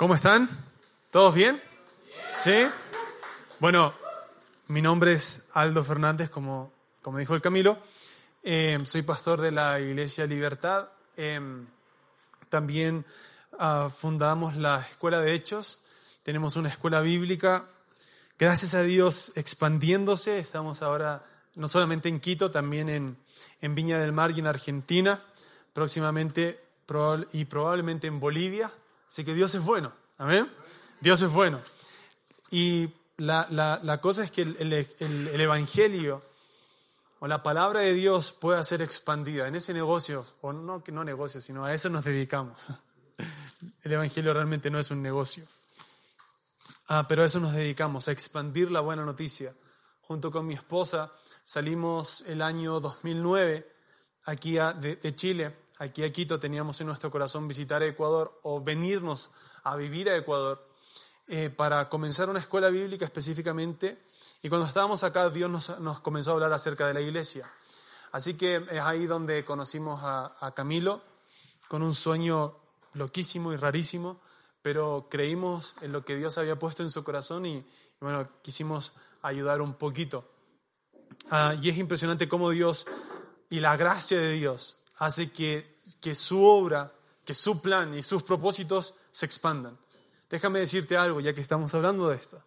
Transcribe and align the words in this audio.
¿Cómo 0.00 0.14
están? 0.14 0.48
¿Todos 1.10 1.34
bien? 1.34 1.60
¿Sí? 2.34 2.54
Bueno, 3.58 3.92
mi 4.68 4.80
nombre 4.80 5.12
es 5.12 5.50
Aldo 5.52 5.84
Fernández, 5.84 6.30
como, 6.30 6.72
como 7.02 7.18
dijo 7.18 7.34
el 7.34 7.42
Camilo. 7.42 7.78
Eh, 8.42 8.78
soy 8.84 9.02
pastor 9.02 9.42
de 9.42 9.50
la 9.52 9.78
Iglesia 9.78 10.24
Libertad. 10.24 10.88
Eh, 11.18 11.38
también 12.48 13.04
ah, 13.58 13.90
fundamos 13.94 14.56
la 14.56 14.80
Escuela 14.80 15.20
de 15.20 15.34
Hechos. 15.34 15.80
Tenemos 16.22 16.56
una 16.56 16.70
escuela 16.70 17.02
bíblica. 17.02 17.66
Gracias 18.38 18.72
a 18.72 18.82
Dios 18.82 19.32
expandiéndose. 19.34 20.38
Estamos 20.38 20.80
ahora 20.80 21.26
no 21.56 21.68
solamente 21.68 22.08
en 22.08 22.20
Quito, 22.20 22.50
también 22.50 22.88
en, 22.88 23.18
en 23.60 23.74
Viña 23.74 23.98
del 23.98 24.12
Mar 24.12 24.30
y 24.30 24.38
en 24.40 24.46
Argentina. 24.46 25.20
Próximamente 25.74 26.64
y 27.32 27.44
probablemente 27.44 28.06
en 28.06 28.18
Bolivia. 28.18 28.70
Así 29.10 29.24
que 29.24 29.34
Dios 29.34 29.52
es 29.56 29.64
bueno. 29.64 29.92
Amén. 30.18 30.48
Dios 31.00 31.20
es 31.22 31.32
bueno. 31.32 31.60
Y 32.52 32.90
la, 33.16 33.44
la, 33.50 33.80
la 33.82 34.00
cosa 34.00 34.22
es 34.22 34.30
que 34.30 34.42
el, 34.42 34.56
el, 34.72 35.28
el, 35.28 35.40
Evangelio 35.40 36.22
o 37.18 37.26
la 37.26 37.42
palabra 37.42 37.80
de 37.80 37.92
Dios 37.92 38.30
pueda 38.30 38.62
ser 38.62 38.82
expandida 38.82 39.48
en 39.48 39.56
ese 39.56 39.74
negocio, 39.74 40.24
o 40.42 40.52
no 40.52 40.82
no 40.86 41.04
negocio, 41.04 41.40
sino 41.40 41.64
a 41.64 41.74
eso 41.74 41.88
nos 41.88 42.04
dedicamos. 42.04 42.66
El 43.82 43.92
Evangelio 43.92 44.32
realmente 44.32 44.70
no 44.70 44.78
es 44.78 44.90
un 44.90 45.02
negocio. 45.02 45.44
Ah, 46.86 47.06
pero 47.08 47.22
a 47.22 47.26
eso 47.26 47.40
nos 47.40 47.52
dedicamos, 47.52 48.08
a 48.08 48.12
expandir 48.12 48.70
la 48.70 48.80
buena 48.80 49.04
noticia. 49.04 49.52
Junto 50.02 50.30
con 50.30 50.46
mi 50.46 50.54
esposa 50.54 51.12
salimos 51.44 52.22
el 52.28 52.40
año 52.42 52.78
2009 52.78 53.70
aquí 54.24 54.56
a, 54.56 54.72
de, 54.72 54.96
de 54.96 55.14
Chile 55.14 55.56
aquí 55.80 56.04
a 56.04 56.12
Quito 56.12 56.38
teníamos 56.38 56.80
en 56.80 56.86
nuestro 56.86 57.10
corazón 57.10 57.48
visitar 57.48 57.82
Ecuador 57.82 58.38
o 58.42 58.60
venirnos 58.60 59.30
a 59.64 59.76
vivir 59.76 60.08
a 60.10 60.16
Ecuador 60.16 60.64
eh, 61.26 61.48
para 61.48 61.88
comenzar 61.88 62.28
una 62.28 62.38
escuela 62.38 62.68
bíblica 62.68 63.06
específicamente. 63.06 63.98
Y 64.42 64.48
cuando 64.50 64.66
estábamos 64.66 65.04
acá, 65.04 65.30
Dios 65.30 65.50
nos, 65.50 66.00
comenzó 66.00 66.30
a 66.30 66.34
hablar 66.34 66.52
acerca 66.52 66.86
de 66.86 66.94
la 66.94 67.00
iglesia. 67.00 67.50
Así 68.12 68.34
que 68.34 68.56
es 68.56 68.80
ahí 68.80 69.06
donde 69.06 69.44
conocimos 69.44 70.00
a, 70.02 70.52
Camilo 70.54 71.02
con 71.68 71.82
un 71.82 71.94
sueño 71.94 72.56
loquísimo 72.94 73.52
y 73.52 73.56
rarísimo, 73.56 74.20
pero 74.62 75.06
creímos 75.10 75.74
en 75.80 75.92
lo 75.92 76.04
que 76.04 76.16
Dios 76.16 76.36
había 76.36 76.58
puesto 76.58 76.82
en 76.82 76.90
su 76.90 77.04
corazón 77.04 77.46
y, 77.46 77.64
bueno, 78.00 78.28
quisimos 78.42 78.92
ayudar 79.22 79.62
un 79.62 79.74
poquito. 79.74 80.28
Ah, 81.30 81.54
y 81.60 81.70
es 81.70 81.78
impresionante 81.78 82.28
cómo 82.28 82.50
Dios 82.50 82.86
y 83.48 83.60
la 83.60 83.76
gracia 83.76 84.18
de 84.18 84.32
Dios 84.32 84.79
hace 85.00 85.30
que, 85.30 85.78
que 86.00 86.14
su 86.14 86.44
obra, 86.44 86.92
que 87.24 87.34
su 87.34 87.60
plan 87.60 87.94
y 87.94 88.02
sus 88.02 88.22
propósitos 88.22 88.94
se 89.10 89.26
expandan. 89.26 89.78
Déjame 90.28 90.60
decirte 90.60 90.96
algo, 90.96 91.20
ya 91.20 91.34
que 91.34 91.40
estamos 91.40 91.74
hablando 91.74 92.08
de 92.08 92.16
esto. 92.16 92.42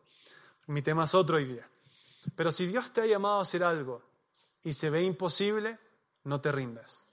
Mi 0.67 0.81
tema 0.81 1.03
es 1.03 1.13
otro 1.15 1.37
hoy 1.37 1.45
día. 1.45 1.67
Pero 2.35 2.51
si 2.51 2.67
Dios 2.67 2.93
te 2.93 3.01
ha 3.01 3.05
llamado 3.05 3.39
a 3.39 3.41
hacer 3.41 3.63
algo 3.63 4.01
y 4.63 4.73
se 4.73 4.89
ve 4.89 5.03
imposible, 5.03 5.77
no 6.23 6.41
te 6.41 6.51
rindas. 6.51 7.03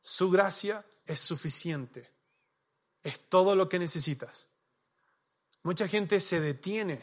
Su 0.00 0.30
gracia 0.30 0.84
es 1.06 1.20
suficiente. 1.20 2.12
Es 3.02 3.28
todo 3.28 3.56
lo 3.56 3.68
que 3.68 3.78
necesitas. 3.78 4.48
Mucha 5.62 5.88
gente 5.88 6.20
se 6.20 6.40
detiene 6.40 7.02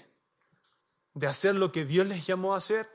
de 1.16 1.28
hacer 1.28 1.56
lo 1.56 1.72
que 1.72 1.86
Dios 1.86 2.08
les 2.08 2.26
llamó 2.26 2.54
a 2.54 2.58
hacer 2.58 2.88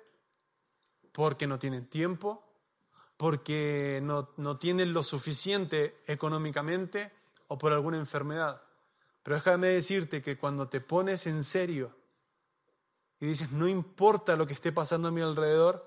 porque 1.13 1.47
no 1.49 1.59
tienen 1.59 1.87
tiempo, 1.87 2.48
porque 3.19 4.01
no, 4.03 4.31
no 4.37 4.57
tienen 4.57 4.95
lo 4.95 5.03
suficiente 5.03 5.99
económicamente 6.07 7.13
o 7.49 7.59
por 7.59 7.73
alguna 7.73 7.99
enfermedad. 7.99 8.63
Pero 9.23 9.37
déjame 9.37 9.67
decirte 9.67 10.23
que 10.23 10.39
cuando 10.39 10.69
te 10.69 10.81
pones 10.81 11.27
en 11.27 11.45
serio 11.45 11.95
y 13.21 13.27
dices, 13.27 13.51
no 13.51 13.67
importa 13.67 14.37
lo 14.37 14.47
que 14.47 14.55
esté 14.55 14.71
pasando 14.73 15.09
a 15.09 15.11
mi 15.11 15.21
alrededor, 15.21 15.85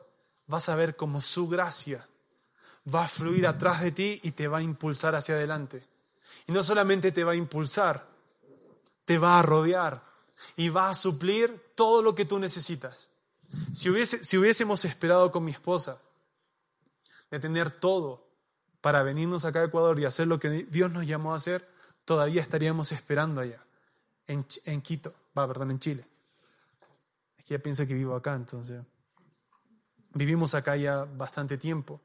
vas 0.48 0.68
a 0.68 0.76
ver 0.76 0.98
cómo 0.98 1.22
su 1.22 1.48
gracia 1.48 2.06
va 2.94 3.06
a 3.06 3.08
fluir 3.08 3.48
atrás 3.48 3.82
de 3.82 3.92
ti 3.92 4.20
y 4.24 4.32
te 4.32 4.50
va 4.50 4.58
a 4.58 4.62
impulsar 4.62 5.16
hacia 5.16 5.36
adelante. 5.36 5.88
Y 6.48 6.52
no 6.52 6.62
solamente 6.64 7.14
te 7.14 7.24
va 7.24 7.32
a 7.32 7.36
impulsar, 7.36 8.06
te 9.06 9.18
va 9.18 9.40
a 9.40 9.42
rodear 9.42 10.04
y 10.58 10.68
va 10.68 10.90
a 10.90 10.96
suplir 10.96 11.72
todo 11.76 12.02
lo 12.02 12.14
que 12.14 12.26
tú 12.26 12.40
necesitas. 12.40 13.12
Si, 13.74 13.90
hubiese, 13.90 14.22
si 14.24 14.38
hubiésemos 14.38 14.84
esperado 14.84 15.32
con 15.32 15.46
mi 15.46 15.52
esposa 15.52 16.02
de 17.32 17.40
tener 17.40 17.72
todo 17.72 18.30
para 18.82 19.04
venirnos 19.04 19.46
acá 19.46 19.62
a 19.62 19.66
Ecuador 19.66 20.00
y 20.00 20.06
hacer 20.06 20.28
lo 20.28 20.40
que 20.40 20.50
Dios 20.50 20.92
nos 20.92 21.08
llamó 21.08 21.34
a 21.34 21.38
hacer, 21.38 21.68
todavía 22.06 22.42
estaríamos 22.42 22.92
esperando 22.92 23.42
allá, 23.42 23.66
en, 24.28 24.46
en 24.66 24.82
Quito, 24.82 25.14
va, 25.38 25.48
perdón, 25.48 25.72
en 25.72 25.80
Chile. 25.80 26.06
Es 27.38 27.46
que 27.46 27.56
ya 27.56 27.60
piensa 27.60 27.86
que 27.86 27.94
vivo 27.94 28.16
acá, 28.16 28.36
entonces. 28.36 28.82
Vivimos 30.14 30.54
acá 30.56 30.76
ya 30.76 31.06
bastante 31.06 31.58
tiempo. 31.58 32.02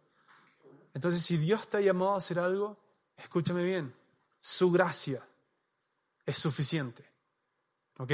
Entonces, 0.94 1.22
si 1.22 1.37
Dios 1.37 1.69
te 1.69 1.78
ha 1.78 1.81
llamado 1.81 2.14
a 2.14 2.19
hacer 2.19 2.38
algo, 2.38 2.78
escúchame 3.16 3.64
bien, 3.64 3.94
su 4.41 4.70
gracia 4.70 5.22
es 6.25 6.38
suficiente. 6.38 7.04
¿Ok? 7.98 8.12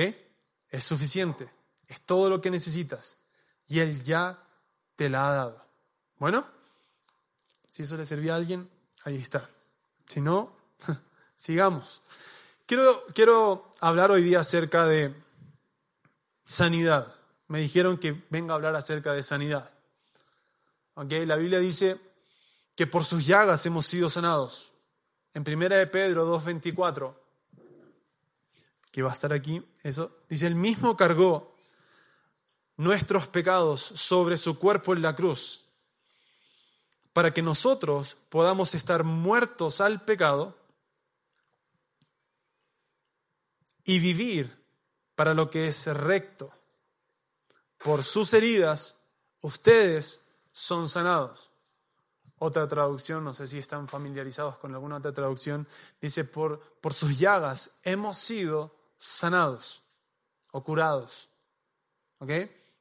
Es 0.68 0.84
suficiente. 0.84 1.50
Es 1.86 2.00
todo 2.02 2.30
lo 2.30 2.40
que 2.40 2.50
necesitas. 2.50 3.18
Y 3.68 3.80
Él 3.80 4.02
ya 4.02 4.42
te 4.96 5.08
la 5.08 5.28
ha 5.28 5.32
dado. 5.32 5.66
Bueno, 6.18 6.46
si 7.72 7.84
eso 7.84 7.96
le 7.96 8.04
servía 8.04 8.34
a 8.34 8.36
alguien, 8.36 8.68
ahí 9.04 9.16
está. 9.16 9.48
Si 10.04 10.20
no, 10.20 10.54
sigamos. 11.34 12.02
Quiero, 12.66 13.02
quiero 13.14 13.70
hablar 13.80 14.10
hoy 14.10 14.22
día 14.22 14.40
acerca 14.40 14.86
de 14.86 15.14
sanidad. 16.44 17.14
Me 17.48 17.60
dijeron 17.60 17.96
que 17.96 18.22
venga 18.28 18.52
a 18.52 18.56
hablar 18.56 18.76
acerca 18.76 19.14
de 19.14 19.22
sanidad. 19.22 19.70
¿Okay? 20.96 21.24
La 21.24 21.36
Biblia 21.36 21.60
dice 21.60 21.98
que 22.76 22.86
por 22.86 23.04
sus 23.04 23.26
llagas 23.26 23.64
hemos 23.64 23.86
sido 23.86 24.10
sanados. 24.10 24.74
En 25.32 25.42
primera 25.42 25.78
de 25.78 25.86
Pedro 25.86 26.28
2.24, 26.42 27.14
que 28.90 29.00
va 29.00 29.12
a 29.12 29.14
estar 29.14 29.32
aquí, 29.32 29.66
eso 29.82 30.18
dice, 30.28 30.46
el 30.46 30.56
mismo 30.56 30.94
cargó 30.94 31.56
nuestros 32.76 33.28
pecados 33.28 33.80
sobre 33.80 34.36
su 34.36 34.58
cuerpo 34.58 34.92
en 34.92 35.00
la 35.00 35.16
cruz 35.16 35.71
para 37.12 37.32
que 37.32 37.42
nosotros 37.42 38.16
podamos 38.28 38.74
estar 38.74 39.04
muertos 39.04 39.80
al 39.80 40.04
pecado 40.04 40.56
y 43.84 43.98
vivir 43.98 44.64
para 45.14 45.34
lo 45.34 45.50
que 45.50 45.68
es 45.68 45.86
recto. 45.86 46.50
Por 47.78 48.02
sus 48.02 48.32
heridas, 48.32 49.04
ustedes 49.40 50.32
son 50.52 50.88
sanados. 50.88 51.50
Otra 52.38 52.66
traducción, 52.66 53.22
no 53.24 53.32
sé 53.32 53.46
si 53.46 53.58
están 53.58 53.86
familiarizados 53.86 54.58
con 54.58 54.74
alguna 54.74 54.96
otra 54.96 55.12
traducción, 55.12 55.68
dice, 56.00 56.24
por, 56.24 56.60
por 56.80 56.92
sus 56.92 57.18
llagas 57.18 57.78
hemos 57.84 58.18
sido 58.18 58.74
sanados 58.96 59.82
o 60.50 60.64
curados. 60.64 61.28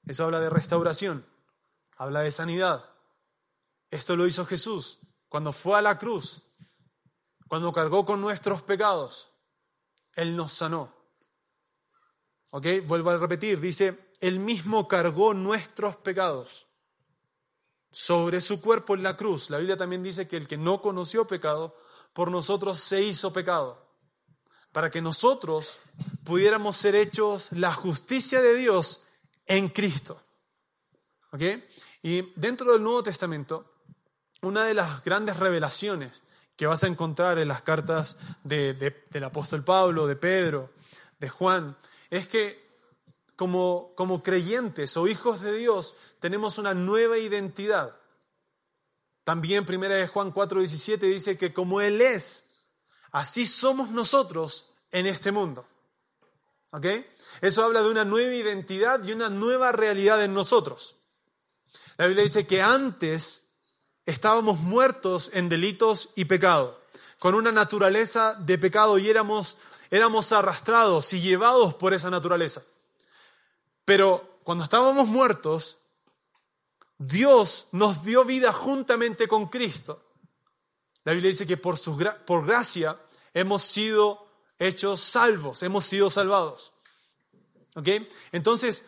Eso 0.05 0.25
habla 0.25 0.39
de 0.39 0.49
restauración, 0.49 1.25
habla 1.97 2.21
de 2.21 2.31
sanidad. 2.31 2.90
Esto 3.91 4.15
lo 4.15 4.25
hizo 4.25 4.45
Jesús 4.45 4.99
cuando 5.27 5.51
fue 5.51 5.77
a 5.77 5.81
la 5.81 5.97
cruz, 5.97 6.41
cuando 7.47 7.73
cargó 7.73 8.05
con 8.05 8.21
nuestros 8.21 8.63
pecados. 8.63 9.29
Él 10.13 10.35
nos 10.35 10.53
sanó. 10.53 10.95
¿Ok? 12.51 12.65
Vuelvo 12.85 13.11
a 13.11 13.17
repetir, 13.17 13.59
dice, 13.59 14.11
Él 14.21 14.39
mismo 14.39 14.87
cargó 14.87 15.33
nuestros 15.33 15.97
pecados 15.97 16.67
sobre 17.91 18.39
su 18.39 18.61
cuerpo 18.61 18.95
en 18.95 19.03
la 19.03 19.17
cruz. 19.17 19.49
La 19.49 19.57
Biblia 19.57 19.77
también 19.77 20.03
dice 20.03 20.27
que 20.27 20.37
el 20.37 20.47
que 20.47 20.57
no 20.57 20.81
conoció 20.81 21.27
pecado, 21.27 21.77
por 22.13 22.31
nosotros 22.31 22.79
se 22.79 23.01
hizo 23.01 23.31
pecado, 23.31 23.95
para 24.71 24.89
que 24.89 25.01
nosotros 25.01 25.79
pudiéramos 26.23 26.77
ser 26.77 26.95
hechos 26.95 27.49
la 27.51 27.73
justicia 27.73 28.41
de 28.41 28.55
Dios 28.55 29.05
en 29.45 29.69
Cristo. 29.69 30.21
¿Ok? 31.31 31.41
Y 32.01 32.33
dentro 32.39 32.71
del 32.71 32.83
Nuevo 32.83 33.03
Testamento 33.03 33.70
una 34.41 34.65
de 34.65 34.73
las 34.73 35.03
grandes 35.03 35.37
revelaciones 35.37 36.23
que 36.55 36.67
vas 36.67 36.83
a 36.83 36.87
encontrar 36.87 37.39
en 37.39 37.47
las 37.47 37.61
cartas 37.61 38.17
del 38.43 39.23
apóstol 39.23 39.63
Pablo, 39.63 40.07
de 40.07 40.15
Pedro, 40.15 40.71
de 41.19 41.29
Juan, 41.29 41.77
es 42.09 42.27
que 42.27 42.61
como, 43.35 43.93
como 43.95 44.21
creyentes 44.21 44.95
o 44.97 45.07
hijos 45.07 45.41
de 45.41 45.53
Dios 45.53 45.95
tenemos 46.19 46.57
una 46.57 46.73
nueva 46.73 47.17
identidad. 47.17 47.95
También 49.23 49.65
primera 49.65 49.95
de 49.95 50.07
Juan 50.07 50.33
4:17 50.33 50.99
dice 50.99 51.37
que 51.37 51.53
como 51.53 51.81
Él 51.81 52.01
es, 52.01 52.49
así 53.11 53.45
somos 53.45 53.89
nosotros 53.89 54.71
en 54.91 55.07
este 55.07 55.31
mundo. 55.31 55.65
¿Ok? 56.71 56.85
Eso 57.41 57.63
habla 57.63 57.81
de 57.81 57.89
una 57.89 58.05
nueva 58.05 58.33
identidad 58.33 59.03
y 59.03 59.11
una 59.11 59.29
nueva 59.29 59.71
realidad 59.71 60.23
en 60.23 60.33
nosotros. 60.33 60.97
La 61.97 62.07
Biblia 62.07 62.23
dice 62.23 62.47
que 62.47 62.61
antes 62.61 63.50
estábamos 64.05 64.59
muertos 64.59 65.31
en 65.33 65.49
delitos 65.49 66.11
y 66.15 66.25
pecado. 66.25 66.79
con 67.19 67.35
una 67.35 67.51
naturaleza 67.51 68.33
de 68.33 68.57
pecado 68.57 68.97
y 68.97 69.07
éramos, 69.07 69.57
éramos 69.91 70.31
arrastrados 70.31 71.13
y 71.13 71.21
llevados 71.21 71.75
por 71.75 71.93
esa 71.93 72.09
naturaleza. 72.09 72.63
Pero 73.85 74.39
cuando 74.43 74.63
estábamos 74.63 75.07
muertos, 75.07 75.77
Dios 76.97 77.67
nos 77.73 78.03
dio 78.03 78.25
vida 78.25 78.51
juntamente 78.51 79.27
con 79.27 79.49
Cristo. 79.49 80.03
La 81.03 81.13
Biblia 81.13 81.29
dice 81.29 81.45
que 81.45 81.57
por, 81.57 81.77
su, 81.77 81.95
por 82.25 82.45
gracia 82.45 82.97
hemos 83.33 83.61
sido 83.63 84.27
hechos 84.59 85.01
salvos, 85.01 85.63
hemos 85.63 85.85
sido 85.85 86.09
salvados. 86.09 86.73
¿Ok? 87.75 87.87
Entonces, 88.31 88.85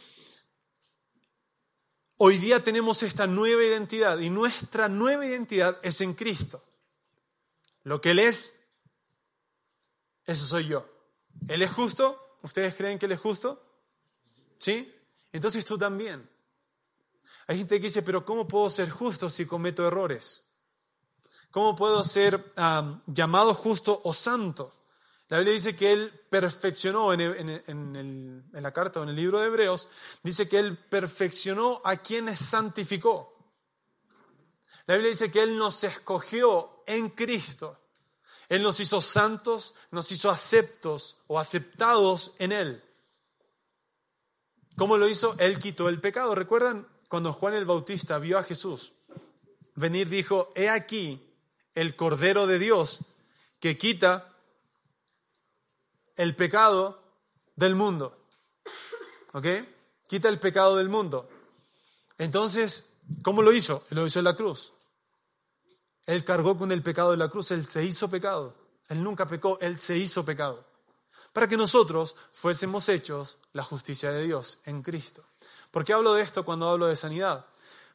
hoy 2.18 2.38
día 2.38 2.64
tenemos 2.64 3.04
esta 3.04 3.28
nueva 3.28 3.64
identidad 3.64 4.20
y 4.20 4.30
nuestra 4.30 4.90
nueva 4.90 5.26
identidad 5.26 5.78
es 5.84 6.02
en 6.02 6.14
Cristo. 6.14 6.64
Lo 7.84 8.00
que 8.00 8.12
Él 8.12 8.20
es, 8.20 8.68
eso 10.26 10.46
soy 10.46 10.68
yo. 10.68 10.86
¿Él 11.48 11.62
es 11.62 11.72
justo? 11.72 12.38
¿Ustedes 12.42 12.76
creen 12.76 13.00
que 13.00 13.06
Él 13.08 13.14
es 13.14 13.20
justo? 13.20 13.62
¿Sí? 14.58 14.94
Entonces 15.32 15.66
tú 15.66 15.78
también. 15.78 16.30
Hay 17.48 17.58
gente 17.58 17.80
que 17.80 17.88
dice, 17.88 18.04
pero 18.04 18.24
¿cómo 18.24 18.48
puedo 18.48 18.70
ser 18.70 18.90
justo 18.90 19.30
si 19.30 19.46
cometo 19.46 19.86
errores? 19.86 20.46
¿Cómo 21.52 21.76
puedo 21.76 22.04
ser 22.04 22.54
llamado 23.08 23.54
justo 23.54 24.00
o 24.04 24.14
santo? 24.14 24.74
La 25.30 25.38
Biblia 25.38 25.54
dice 25.54 25.76
que 25.76 25.92
Él 25.92 26.12
perfeccionó 26.30 27.14
en, 27.14 28.44
la 28.52 28.74
carta 28.74 29.00
o 29.00 29.04
en 29.04 29.10
el 29.10 29.16
libro 29.16 29.40
de 29.40 29.48
Hebreos, 29.48 29.88
dice 30.22 30.48
que 30.48 30.60
Él 30.60 30.78
perfeccionó 30.78 31.82
a 31.84 31.98
quienes 31.98 32.40
santificó. 32.40 33.34
La 34.86 34.96
Biblia 34.96 35.12
dice 35.12 35.32
que 35.32 35.42
Él 35.42 35.58
nos 35.58 35.84
escogió 35.84 36.84
en 36.86 37.10
Cristo. 37.10 37.80
Él 38.50 38.62
nos 38.62 38.80
hizo 38.80 39.02
santos, 39.02 39.76
nos 39.92 40.12
hizo 40.12 40.30
aceptos 40.30 41.18
o 41.28 41.40
aceptados 41.40 42.34
en 42.40 42.52
Él. 42.52 42.84
¿Cómo 44.76 44.98
lo 44.98 45.08
hizo? 45.08 45.36
Él 45.40 45.58
quitó 45.60 45.90
el 45.90 46.02
pecado. 46.02 46.36
¿Recuerdan 46.36 46.88
cuando 47.08 47.32
Juan 47.32 47.54
el 47.54 47.66
Bautista 47.66 48.20
vio 48.20 48.38
a 48.38 48.44
Jesús 48.44 48.94
venir, 49.76 50.10
dijo, 50.10 50.50
he 50.56 50.70
aquí 50.70 51.22
el 51.74 51.96
Cordero 51.96 52.48
de 52.48 52.60
Dios 52.60 53.06
que 53.60 53.78
quita 53.78 54.33
el 56.16 56.36
pecado 56.36 57.02
del 57.56 57.76
mundo. 57.76 58.18
¿Ok? 59.34 59.48
Quita 60.08 60.30
el 60.30 60.40
pecado 60.40 60.78
del 60.78 60.90
mundo. 60.90 61.30
Entonces, 62.18 62.98
¿cómo 63.24 63.42
lo 63.42 63.52
hizo? 63.52 63.86
Lo 63.90 64.06
hizo 64.06 64.20
en 64.20 64.26
la 64.26 64.36
cruz. 64.36 64.74
Él 66.06 66.24
cargó 66.24 66.58
con 66.58 66.72
el 66.72 66.84
pecado 66.84 67.12
de 67.12 67.18
la 67.18 67.30
cruz, 67.30 67.52
Él 67.52 67.66
se 67.66 67.84
hizo 67.84 68.10
pecado. 68.10 68.54
Él 68.90 69.02
nunca 69.02 69.26
pecó, 69.26 69.58
Él 69.62 69.78
se 69.78 69.98
hizo 69.98 70.26
pecado. 70.26 70.66
Para 71.32 71.48
que 71.48 71.58
nosotros 71.58 72.16
fuésemos 72.32 72.90
hechos 72.90 73.38
la 73.54 73.64
justicia 73.64 74.12
de 74.12 74.24
Dios 74.24 74.60
en 74.66 74.84
Cristo. 74.84 75.24
¿Por 75.72 75.84
qué 75.84 75.94
hablo 75.94 76.14
de 76.14 76.22
esto 76.22 76.46
cuando 76.46 76.70
hablo 76.70 76.88
de 76.88 76.96
sanidad? 76.96 77.46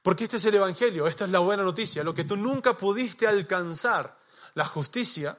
Porque 0.02 0.24
este 0.24 0.38
es 0.38 0.44
el 0.46 0.54
Evangelio, 0.54 1.06
esta 1.06 1.24
es 1.26 1.30
la 1.30 1.38
buena 1.38 1.62
noticia. 1.62 2.02
Lo 2.02 2.14
que 2.14 2.24
tú 2.24 2.36
nunca 2.36 2.76
pudiste 2.76 3.26
alcanzar, 3.26 4.18
la 4.54 4.64
justicia, 4.64 5.38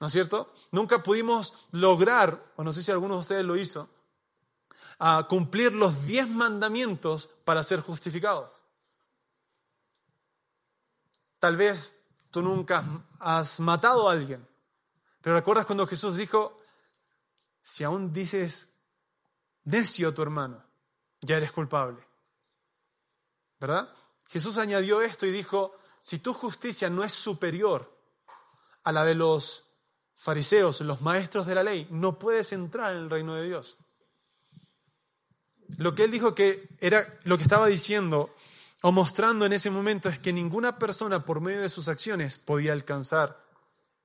¿no 0.00 0.06
es 0.06 0.12
cierto? 0.12 0.52
Nunca 0.70 1.02
pudimos 1.02 1.54
lograr, 1.72 2.52
o 2.56 2.64
no 2.64 2.72
sé 2.72 2.82
si 2.82 2.90
alguno 2.90 3.14
de 3.14 3.20
ustedes 3.20 3.44
lo 3.44 3.56
hizo, 3.56 3.88
cumplir 5.28 5.72
los 5.72 6.06
diez 6.06 6.28
mandamientos 6.28 7.30
para 7.44 7.62
ser 7.62 7.80
justificados. 7.80 8.62
Tal 11.38 11.56
vez 11.56 12.02
tú 12.30 12.42
nunca 12.42 12.84
has 13.20 13.60
matado 13.60 14.08
a 14.08 14.12
alguien, 14.12 14.46
pero 15.20 15.36
recuerdas 15.36 15.66
cuando 15.66 15.86
Jesús 15.86 16.16
dijo, 16.16 16.60
si 17.60 17.84
aún 17.84 18.12
dices 18.12 18.80
necio 19.64 20.08
a 20.08 20.14
tu 20.14 20.22
hermano, 20.22 20.62
ya 21.20 21.38
eres 21.38 21.52
culpable. 21.52 22.06
¿Verdad? 23.58 23.88
Jesús 24.28 24.58
añadió 24.58 25.00
esto 25.00 25.24
y 25.26 25.30
dijo, 25.30 25.76
si 26.00 26.18
tu 26.18 26.34
justicia 26.34 26.90
no 26.90 27.04
es 27.04 27.12
superior 27.12 27.90
a 28.82 28.92
la 28.92 29.04
de 29.04 29.14
los 29.14 29.63
fariseos, 30.14 30.80
los 30.80 31.00
maestros 31.00 31.46
de 31.46 31.54
la 31.54 31.62
ley, 31.62 31.86
no 31.90 32.18
puedes 32.18 32.52
entrar 32.52 32.92
en 32.92 33.02
el 33.02 33.10
reino 33.10 33.34
de 33.34 33.44
Dios. 33.46 33.78
Lo 35.76 35.94
que 35.94 36.04
él 36.04 36.10
dijo 36.10 36.34
que 36.34 36.68
era 36.80 37.18
lo 37.24 37.36
que 37.36 37.42
estaba 37.42 37.66
diciendo 37.66 38.34
o 38.82 38.92
mostrando 38.92 39.46
en 39.46 39.52
ese 39.52 39.70
momento 39.70 40.08
es 40.08 40.18
que 40.18 40.32
ninguna 40.32 40.78
persona 40.78 41.24
por 41.24 41.40
medio 41.40 41.62
de 41.62 41.68
sus 41.68 41.88
acciones 41.88 42.38
podía 42.38 42.72
alcanzar 42.72 43.42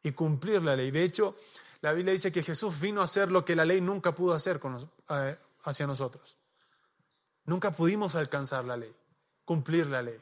y 0.03 0.13
cumplir 0.13 0.61
la 0.63 0.75
ley. 0.75 0.89
De 0.91 1.03
hecho, 1.03 1.35
la 1.81 1.93
Biblia 1.93 2.13
dice 2.13 2.31
que 2.31 2.43
Jesús 2.43 2.79
vino 2.79 3.01
a 3.01 3.05
hacer 3.05 3.31
lo 3.31 3.45
que 3.45 3.55
la 3.55 3.65
ley 3.65 3.81
nunca 3.81 4.15
pudo 4.15 4.33
hacer 4.33 4.59
eh, 5.09 5.37
hacia 5.63 5.87
nosotros. 5.87 6.37
Nunca 7.45 7.71
pudimos 7.71 8.15
alcanzar 8.15 8.65
la 8.65 8.77
ley, 8.77 8.93
cumplir 9.43 9.87
la 9.87 10.01
ley. 10.01 10.19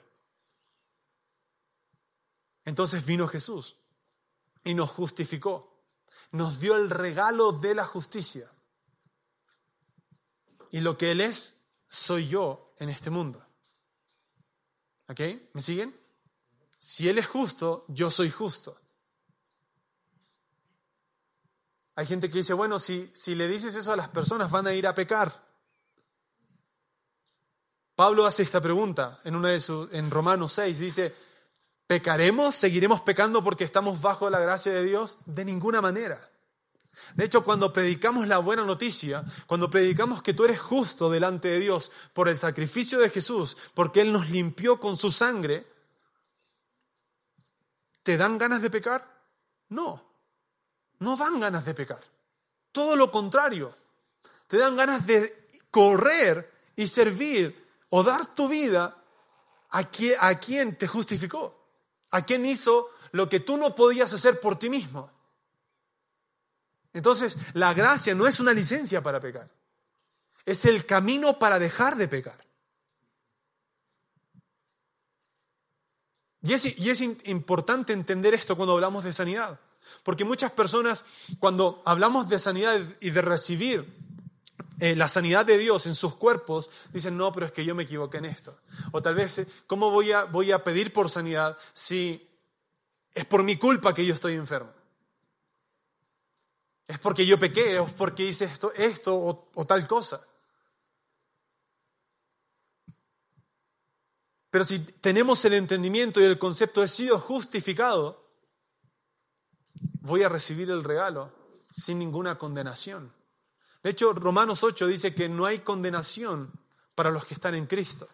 Entonces 2.65 3.05
vino 3.05 3.27
Jesús 3.27 3.77
y 4.63 4.73
nos 4.73 4.89
justificó, 4.89 5.66
nos 6.31 6.59
dio 6.59 6.75
el 6.75 6.89
regalo 6.89 7.51
de 7.51 7.75
la 7.75 7.85
justicia. 7.85 8.49
Y 10.71 10.81
lo 10.81 10.97
que 10.97 11.11
Él 11.11 11.21
es, 11.21 11.63
soy 11.87 12.27
yo 12.27 12.65
en 12.77 12.89
este 12.89 13.09
mundo. 13.09 13.45
¿Ok? 15.07 15.21
¿Me 15.53 15.61
siguen? 15.61 15.97
Si 16.77 17.07
Él 17.07 17.17
es 17.17 17.27
justo, 17.27 17.85
yo 17.87 18.11
soy 18.11 18.29
justo. 18.29 18.79
Hay 21.95 22.05
gente 22.05 22.29
que 22.29 22.37
dice, 22.37 22.53
bueno, 22.53 22.77
si, 22.77 23.11
si 23.15 23.33
le 23.33 23.47
dices 23.47 23.73
eso 23.73 23.91
a 23.91 23.95
las 23.95 24.09
personas 24.09 24.51
van 24.51 24.67
a 24.67 24.73
ir 24.73 24.85
a 24.85 24.93
pecar. 24.93 25.47
Pablo 27.95 28.27
hace 28.27 28.43
esta 28.43 28.61
pregunta 28.61 29.19
en, 29.23 29.35
una 29.35 29.49
de 29.49 29.59
sus, 29.59 29.91
en 29.91 30.11
Romanos 30.11 30.51
6, 30.51 30.77
dice, 30.77 31.15
¿pecaremos? 31.87 32.55
¿Seguiremos 32.55 33.01
pecando 33.01 33.43
porque 33.43 33.63
estamos 33.63 34.01
bajo 34.01 34.29
la 34.29 34.39
gracia 34.39 34.71
de 34.71 34.83
Dios? 34.83 35.17
De 35.25 35.45
ninguna 35.45 35.81
manera. 35.81 36.29
De 37.15 37.25
hecho, 37.25 37.43
cuando 37.43 37.71
predicamos 37.71 38.27
la 38.27 38.39
buena 38.39 38.63
noticia, 38.63 39.23
cuando 39.45 39.69
predicamos 39.69 40.21
que 40.21 40.33
tú 40.33 40.45
eres 40.45 40.59
justo 40.59 41.09
delante 41.09 41.47
de 41.47 41.59
Dios 41.59 41.91
por 42.13 42.27
el 42.27 42.37
sacrificio 42.37 42.99
de 42.99 43.09
Jesús, 43.09 43.57
porque 43.73 44.01
Él 44.01 44.11
nos 44.11 44.29
limpió 44.29 44.79
con 44.79 44.97
su 44.97 45.11
sangre, 45.11 45.65
¿te 48.03 48.17
dan 48.17 48.37
ganas 48.37 48.61
de 48.61 48.69
pecar? 48.69 49.07
No, 49.69 50.03
no 50.99 51.17
dan 51.17 51.39
ganas 51.39 51.65
de 51.65 51.73
pecar. 51.73 52.01
Todo 52.71 52.95
lo 52.95 53.11
contrario, 53.11 53.75
te 54.47 54.57
dan 54.57 54.75
ganas 54.75 55.05
de 55.07 55.47
correr 55.71 56.51
y 56.75 56.87
servir 56.87 57.67
o 57.89 58.03
dar 58.03 58.33
tu 58.33 58.47
vida 58.47 58.95
a 59.69 59.83
quien, 60.39 60.75
te 60.77 60.87
justificó, 60.87 61.66
a 62.11 62.25
quien 62.25 62.45
hizo 62.45 62.89
lo 63.11 63.29
que 63.29 63.39
tú 63.39 63.57
no 63.57 63.75
podías 63.75 64.13
hacer 64.13 64.39
por 64.39 64.57
ti 64.57 64.69
mismo. 64.69 65.11
Entonces, 66.93 67.37
la 67.53 67.73
gracia 67.73 68.15
no 68.15 68.27
es 68.27 68.39
una 68.39 68.53
licencia 68.53 69.01
para 69.01 69.19
pecar, 69.19 69.49
es 70.45 70.65
el 70.65 70.85
camino 70.85 71.37
para 71.37 71.59
dejar 71.59 71.95
de 71.95 72.07
pecar. 72.07 72.45
Y 76.41 76.53
es, 76.53 76.79
y 76.79 76.89
es 76.89 77.01
importante 77.01 77.93
entender 77.93 78.33
esto 78.33 78.55
cuando 78.55 78.73
hablamos 78.73 79.03
de 79.03 79.11
sanidad, 79.11 79.59
porque 80.03 80.23
muchas 80.23 80.51
personas, 80.51 81.03
cuando 81.39 81.81
hablamos 81.85 82.29
de 82.29 82.39
sanidad 82.39 82.79
y 83.01 83.09
de 83.09 83.21
recibir 83.21 84.06
eh, 84.79 84.95
la 84.95 85.07
sanidad 85.07 85.45
de 85.45 85.57
Dios 85.57 85.85
en 85.85 85.95
sus 85.95 86.15
cuerpos, 86.15 86.69
dicen, 86.91 87.17
no, 87.17 87.31
pero 87.31 87.45
es 87.45 87.51
que 87.51 87.65
yo 87.65 87.75
me 87.75 87.83
equivoqué 87.83 88.17
en 88.17 88.25
esto. 88.25 88.59
O 88.91 89.01
tal 89.01 89.15
vez, 89.15 89.39
eh, 89.39 89.47
¿cómo 89.67 89.91
voy 89.91 90.11
a, 90.11 90.25
voy 90.25 90.51
a 90.51 90.63
pedir 90.63 90.93
por 90.93 91.09
sanidad 91.09 91.57
si 91.73 92.27
es 93.13 93.25
por 93.25 93.43
mi 93.43 93.57
culpa 93.57 93.93
que 93.93 94.05
yo 94.05 94.13
estoy 94.13 94.33
enfermo? 94.33 94.77
es 96.87 96.99
porque 96.99 97.25
yo 97.25 97.37
pequé, 97.37 97.77
es 97.77 97.93
porque 97.93 98.23
hice 98.23 98.45
esto, 98.45 98.73
esto 98.73 99.15
o, 99.53 99.65
tal 99.65 99.85
cosa. 99.87 100.25
Pero 104.49 104.63
si 104.63 104.79
tenemos 104.79 105.43
el 105.43 105.53
entendimiento 105.53 106.21
y 106.21 106.23
el 106.23 106.39
concepto 106.39 106.79
de 106.79 106.87
sido 106.87 107.19
justificado, 107.19 108.25
voy 109.99 110.23
a 110.23 110.29
recibir 110.29 110.71
el 110.71 110.83
regalo 110.83 111.33
sin 111.69 111.99
ninguna 111.99 112.37
condenación. 112.37 113.13
De 113.83 113.91
hecho, 113.91 114.13
Romanos 114.13 114.63
8 114.63 114.87
dice 114.87 115.13
que 115.13 115.29
no 115.29 115.45
hay 115.45 115.59
condenación 115.59 116.51
para 116.95 117.11
los 117.11 117.25
que 117.25 117.33
están 117.33 117.55
en 117.55 117.67
Cristo. 117.67 118.07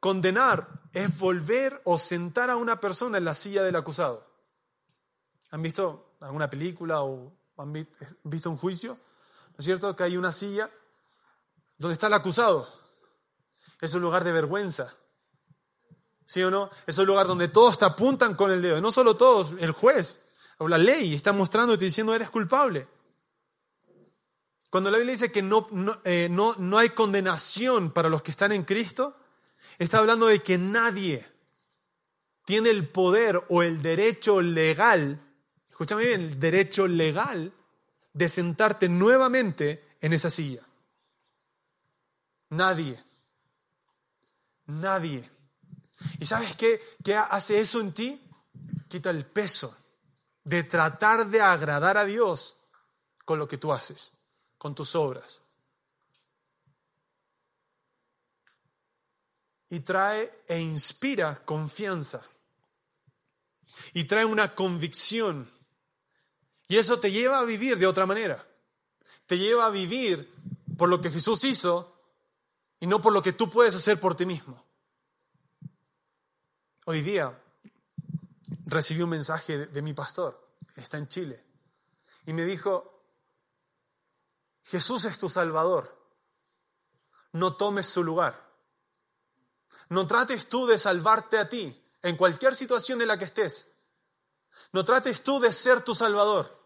Condenar 0.00 0.66
es 0.92 1.18
volver 1.18 1.80
o 1.84 1.98
sentar 1.98 2.50
a 2.50 2.56
una 2.56 2.80
persona 2.80 3.18
en 3.18 3.24
la 3.24 3.34
silla 3.34 3.62
del 3.62 3.76
acusado. 3.76 4.26
¿Han 5.50 5.62
visto 5.62 6.16
alguna 6.20 6.48
película 6.50 7.02
o 7.02 7.32
han 7.58 7.72
visto 8.24 8.50
un 8.50 8.56
juicio, 8.56 8.94
¿no 8.94 9.56
es 9.58 9.64
cierto? 9.64 9.94
Que 9.94 10.04
hay 10.04 10.16
una 10.16 10.32
silla 10.32 10.70
donde 11.78 11.92
está 11.92 12.06
el 12.08 12.14
acusado. 12.14 12.66
Es 13.80 13.94
un 13.94 14.02
lugar 14.02 14.24
de 14.24 14.32
vergüenza. 14.32 14.94
¿Sí 16.24 16.42
o 16.42 16.50
no? 16.50 16.70
Es 16.86 16.96
un 16.98 17.06
lugar 17.06 17.26
donde 17.26 17.48
todos 17.48 17.78
te 17.78 17.84
apuntan 17.84 18.34
con 18.34 18.50
el 18.50 18.62
dedo. 18.62 18.80
No 18.80 18.90
solo 18.90 19.16
todos, 19.16 19.54
el 19.58 19.72
juez 19.72 20.30
o 20.58 20.68
la 20.68 20.78
ley 20.78 21.14
está 21.14 21.32
mostrándote 21.32 21.84
diciendo 21.84 22.14
eres 22.14 22.30
culpable. 22.30 22.88
Cuando 24.72 24.90
la 24.90 24.96
Biblia 24.96 25.12
dice 25.12 25.30
que 25.30 25.42
no, 25.42 25.68
eh, 26.02 26.28
no, 26.30 26.54
no 26.56 26.78
hay 26.78 26.88
condenación 26.88 27.90
para 27.90 28.08
los 28.08 28.22
que 28.22 28.30
están 28.30 28.52
en 28.52 28.64
Cristo, 28.64 29.14
está 29.78 29.98
hablando 29.98 30.28
de 30.28 30.42
que 30.42 30.56
nadie 30.56 31.22
tiene 32.46 32.70
el 32.70 32.88
poder 32.88 33.38
o 33.50 33.62
el 33.62 33.82
derecho 33.82 34.40
legal, 34.40 35.20
escúchame 35.68 36.06
bien, 36.06 36.22
el 36.22 36.40
derecho 36.40 36.88
legal 36.88 37.52
de 38.14 38.28
sentarte 38.30 38.88
nuevamente 38.88 39.96
en 40.00 40.14
esa 40.14 40.30
silla. 40.30 40.62
Nadie. 42.48 42.98
Nadie. 44.68 45.30
¿Y 46.18 46.24
sabes 46.24 46.56
qué, 46.56 46.80
qué 47.04 47.14
hace 47.14 47.60
eso 47.60 47.78
en 47.78 47.92
ti? 47.92 48.18
Quita 48.88 49.10
el 49.10 49.26
peso 49.26 49.76
de 50.44 50.62
tratar 50.62 51.26
de 51.26 51.42
agradar 51.42 51.98
a 51.98 52.06
Dios 52.06 52.56
con 53.26 53.38
lo 53.38 53.46
que 53.46 53.58
tú 53.58 53.70
haces, 53.70 54.21
con 54.62 54.76
tus 54.76 54.94
obras. 54.94 55.42
Y 59.70 59.80
trae 59.80 60.44
e 60.46 60.60
inspira 60.60 61.44
confianza. 61.44 62.24
Y 63.92 64.04
trae 64.04 64.24
una 64.24 64.54
convicción. 64.54 65.50
Y 66.68 66.78
eso 66.78 67.00
te 67.00 67.10
lleva 67.10 67.40
a 67.40 67.44
vivir 67.44 67.76
de 67.76 67.88
otra 67.88 68.06
manera. 68.06 68.46
Te 69.26 69.36
lleva 69.36 69.66
a 69.66 69.70
vivir 69.70 70.32
por 70.78 70.88
lo 70.88 71.00
que 71.00 71.10
Jesús 71.10 71.42
hizo 71.42 72.00
y 72.78 72.86
no 72.86 73.00
por 73.00 73.12
lo 73.12 73.20
que 73.20 73.32
tú 73.32 73.50
puedes 73.50 73.74
hacer 73.74 73.98
por 73.98 74.14
ti 74.14 74.26
mismo. 74.26 74.64
Hoy 76.84 77.02
día 77.02 77.36
recibí 78.66 79.02
un 79.02 79.10
mensaje 79.10 79.66
de, 79.66 79.82
mi 79.82 79.92
pastor, 79.92 80.40
está 80.76 80.98
en 80.98 81.08
Chile, 81.08 81.42
y 82.26 82.32
me 82.32 82.44
dijo, 82.44 82.91
Jesús 84.62 85.04
es 85.04 85.18
tu 85.18 85.28
Salvador, 85.28 85.98
no 87.32 87.56
tomes 87.56 87.86
su 87.86 88.04
lugar, 88.04 88.50
no 89.88 90.06
trates 90.06 90.48
tú 90.48 90.66
de 90.66 90.78
salvarte 90.78 91.38
a 91.38 91.48
ti 91.48 91.78
en 92.02 92.16
cualquier 92.16 92.54
situación 92.54 93.00
en 93.02 93.08
la 93.08 93.18
que 93.18 93.24
estés, 93.24 93.76
no 94.72 94.84
trates 94.84 95.22
tú 95.22 95.40
de 95.40 95.52
ser 95.52 95.82
tu 95.82 95.94
Salvador, 95.94 96.56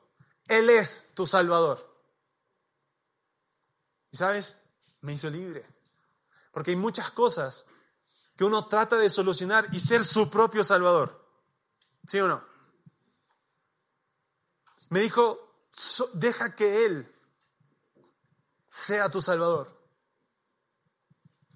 Él 0.49 0.71
es 0.71 1.13
tu 1.15 1.27
Salvador. 1.27 1.95
Y 4.11 4.17
sabes, 4.17 4.59
me 5.01 5.15
hizo 5.15 5.31
libre, 5.31 5.67
porque 6.53 6.73
hay 6.73 6.77
muchas 6.77 7.11
cosas 7.11 7.67
que 8.37 8.45
uno 8.45 8.69
trata 8.69 8.97
de 8.97 9.09
solucionar 9.09 9.69
y 9.73 9.81
ser 9.81 10.05
su 10.05 10.31
propio 10.31 10.63
Salvador. 10.63 11.25
¿Sí 12.07 12.21
o 12.21 12.29
no? 12.29 12.45
Me 14.91 15.01
dijo, 15.01 15.65
deja 16.15 16.55
que 16.55 16.85
Él 16.85 17.16
sea 18.77 19.11
tu 19.11 19.23
Salvador. 19.23 19.75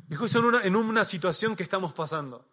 Y 0.09 0.15
justo 0.15 0.39
en 0.39 0.47
una, 0.47 0.65
en 0.65 0.75
una 0.75 1.05
situación 1.05 1.55
que 1.55 1.63
estamos 1.63 1.93
pasando, 1.93 2.49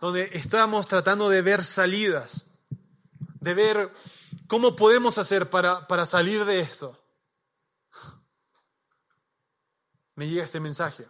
donde 0.00 0.30
estamos 0.32 0.86
tratando 0.86 1.28
de 1.28 1.42
ver 1.42 1.62
salidas, 1.62 2.52
de 3.40 3.52
ver 3.52 3.92
cómo 4.46 4.76
podemos 4.76 5.18
hacer 5.18 5.50
para, 5.50 5.88
para 5.88 6.06
salir 6.06 6.44
de 6.44 6.60
esto, 6.60 6.96
me 10.14 10.28
llega 10.28 10.44
este 10.44 10.60
mensaje. 10.60 11.08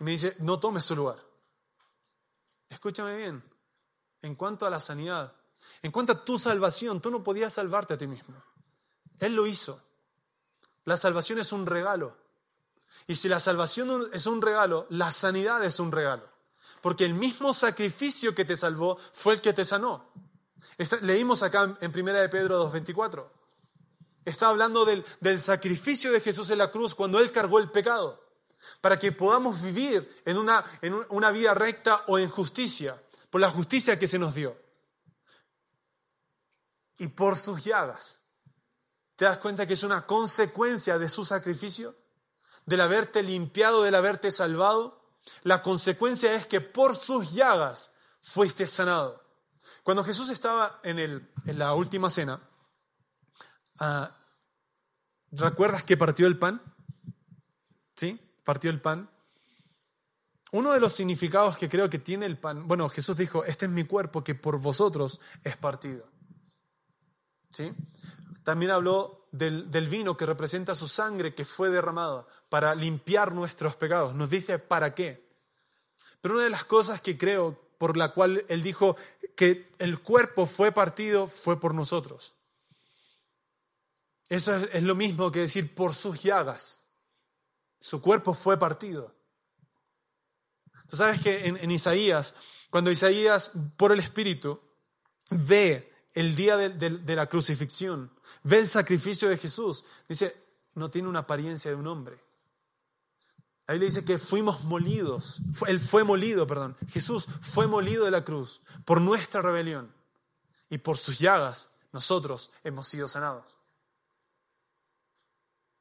Y 0.00 0.04
me 0.04 0.10
dice, 0.10 0.34
no 0.40 0.58
tomes 0.58 0.84
su 0.84 0.96
lugar. 0.96 1.22
Escúchame 2.68 3.16
bien, 3.16 3.44
en 4.22 4.34
cuanto 4.34 4.66
a 4.66 4.70
la 4.70 4.80
sanidad, 4.80 5.39
en 5.82 5.90
cuanto 5.90 6.12
a 6.12 6.24
tu 6.24 6.38
salvación, 6.38 7.00
tú 7.00 7.10
no 7.10 7.22
podías 7.22 7.54
salvarte 7.54 7.94
a 7.94 7.98
ti 7.98 8.06
mismo. 8.06 8.42
Él 9.18 9.34
lo 9.34 9.46
hizo. 9.46 9.82
La 10.84 10.96
salvación 10.96 11.38
es 11.38 11.52
un 11.52 11.66
regalo. 11.66 12.16
Y 13.06 13.16
si 13.16 13.28
la 13.28 13.40
salvación 13.40 14.10
es 14.12 14.26
un 14.26 14.42
regalo, 14.42 14.86
la 14.90 15.10
sanidad 15.10 15.64
es 15.64 15.80
un 15.80 15.92
regalo. 15.92 16.28
Porque 16.80 17.04
el 17.04 17.14
mismo 17.14 17.54
sacrificio 17.54 18.34
que 18.34 18.44
te 18.44 18.56
salvó 18.56 18.98
fue 19.12 19.34
el 19.34 19.40
que 19.40 19.52
te 19.52 19.64
sanó. 19.64 20.10
leímos 21.02 21.42
acá 21.42 21.76
en 21.80 21.98
1 21.98 22.12
de 22.12 22.28
Pedro 22.28 22.70
2.24. 22.70 23.28
Está 24.24 24.48
hablando 24.48 24.84
del, 24.84 25.04
del 25.20 25.40
sacrificio 25.40 26.12
de 26.12 26.20
Jesús 26.20 26.50
en 26.50 26.58
la 26.58 26.70
cruz 26.70 26.94
cuando 26.94 27.20
Él 27.20 27.32
cargó 27.32 27.58
el 27.58 27.70
pecado 27.70 28.20
para 28.80 28.98
que 28.98 29.12
podamos 29.12 29.62
vivir 29.62 30.22
en 30.24 30.36
una, 30.36 30.64
en 30.82 30.94
una 31.08 31.30
vida 31.30 31.54
recta 31.54 32.04
o 32.06 32.18
en 32.18 32.28
justicia, 32.28 33.00
por 33.30 33.40
la 33.40 33.50
justicia 33.50 33.98
que 33.98 34.06
se 34.06 34.18
nos 34.18 34.34
dio. 34.34 34.56
Y 37.00 37.08
por 37.08 37.36
sus 37.36 37.64
llagas. 37.64 38.22
¿Te 39.16 39.24
das 39.24 39.38
cuenta 39.38 39.66
que 39.66 39.72
es 39.72 39.82
una 39.82 40.06
consecuencia 40.06 40.98
de 40.98 41.08
su 41.08 41.24
sacrificio? 41.24 41.94
Del 42.64 42.80
haberte 42.80 43.22
limpiado, 43.22 43.82
del 43.82 43.96
haberte 43.96 44.30
salvado. 44.30 45.02
La 45.42 45.62
consecuencia 45.62 46.32
es 46.32 46.46
que 46.46 46.60
por 46.60 46.94
sus 46.94 47.32
llagas 47.32 47.90
fuiste 48.20 48.66
sanado. 48.66 49.20
Cuando 49.82 50.04
Jesús 50.04 50.30
estaba 50.30 50.78
en, 50.84 50.98
el, 50.98 51.28
en 51.46 51.58
la 51.58 51.74
última 51.74 52.08
cena, 52.10 52.40
ah, 53.80 54.16
¿recuerdas 55.32 55.82
que 55.82 55.96
partió 55.96 56.26
el 56.26 56.38
pan? 56.38 56.62
¿Sí? 57.96 58.30
partió 58.44 58.70
el 58.70 58.80
pan. 58.80 59.08
Uno 60.52 60.72
de 60.72 60.80
los 60.80 60.92
significados 60.92 61.56
que 61.56 61.68
creo 61.68 61.88
que 61.88 61.98
tiene 61.98 62.26
el 62.26 62.36
pan, 62.38 62.66
bueno, 62.66 62.88
Jesús 62.88 63.16
dijo, 63.16 63.44
este 63.44 63.66
es 63.66 63.70
mi 63.70 63.84
cuerpo 63.84 64.24
que 64.24 64.34
por 64.34 64.60
vosotros 64.60 65.20
es 65.44 65.56
partido. 65.56 66.08
¿Sí? 67.50 67.72
También 68.44 68.70
habló 68.70 69.28
del, 69.32 69.70
del 69.70 69.86
vino 69.88 70.16
que 70.16 70.26
representa 70.26 70.74
su 70.74 70.88
sangre 70.88 71.34
que 71.34 71.44
fue 71.44 71.70
derramada 71.70 72.26
para 72.48 72.74
limpiar 72.74 73.34
nuestros 73.34 73.76
pecados. 73.76 74.14
Nos 74.14 74.30
dice 74.30 74.58
para 74.58 74.94
qué. 74.94 75.28
Pero 76.20 76.34
una 76.34 76.44
de 76.44 76.50
las 76.50 76.64
cosas 76.64 77.00
que 77.00 77.18
creo 77.18 77.70
por 77.78 77.96
la 77.96 78.12
cual 78.12 78.44
él 78.48 78.62
dijo 78.62 78.96
que 79.34 79.72
el 79.78 80.00
cuerpo 80.00 80.44
fue 80.46 80.70
partido 80.70 81.26
fue 81.26 81.58
por 81.58 81.74
nosotros. 81.74 82.34
Eso 84.28 84.54
es 84.56 84.82
lo 84.82 84.94
mismo 84.94 85.32
que 85.32 85.40
decir 85.40 85.74
por 85.74 85.94
sus 85.94 86.22
llagas. 86.22 86.90
Su 87.80 88.02
cuerpo 88.02 88.34
fue 88.34 88.58
partido. 88.58 89.14
Tú 90.88 90.96
sabes 90.96 91.20
que 91.20 91.46
en, 91.46 91.70
Isaías, 91.70 92.34
cuando 92.68 92.90
Isaías 92.90 93.52
por 93.76 93.92
el 93.92 94.00
Espíritu 94.00 94.60
ve 95.30 95.89
el 96.14 96.34
día 96.34 96.56
de, 96.56 97.16
la 97.16 97.26
crucifixión, 97.28 98.10
ve 98.42 98.58
el 98.58 98.68
sacrificio 98.68 99.28
de 99.28 99.38
Jesús, 99.38 99.84
dice, 100.08 100.34
no 100.74 100.90
tiene 100.90 101.08
una 101.08 101.20
apariencia 101.20 101.70
de 101.70 101.76
un 101.76 101.86
hombre. 101.86 102.20
Ahí 103.66 103.78
le 103.78 103.86
dice 103.86 104.04
que 104.04 104.18
fuimos 104.18 104.64
molidos, 104.64 105.40
él 105.68 105.78
fue 105.78 106.02
molido, 106.02 106.46
perdón, 106.46 106.76
Jesús 106.88 107.28
fue 107.40 107.68
molido 107.68 108.04
de 108.04 108.10
la 108.10 108.24
cruz 108.24 108.60
por 108.84 109.00
nuestra 109.00 109.42
rebelión 109.42 109.94
y 110.68 110.78
por 110.78 110.96
sus 110.96 111.20
llagas 111.20 111.70
nosotros 111.92 112.50
hemos 112.64 112.88
sido 112.88 113.06
sanados. 113.06 113.58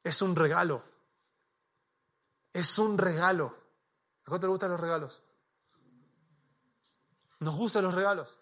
Es 0.04 0.22
un 0.22 0.36
regalo. 0.36 0.84
Es 2.52 2.80
un 2.80 2.98
regalo. 2.98 3.56
¿A 4.26 4.30
cuánto 4.30 4.48
te 4.48 4.52
gustan 4.52 4.72
los 4.72 4.80
regalos? 4.80 5.22
Nos 7.40 7.56
gustan 7.56 7.84
los 7.84 7.94
regalos. 7.94 8.40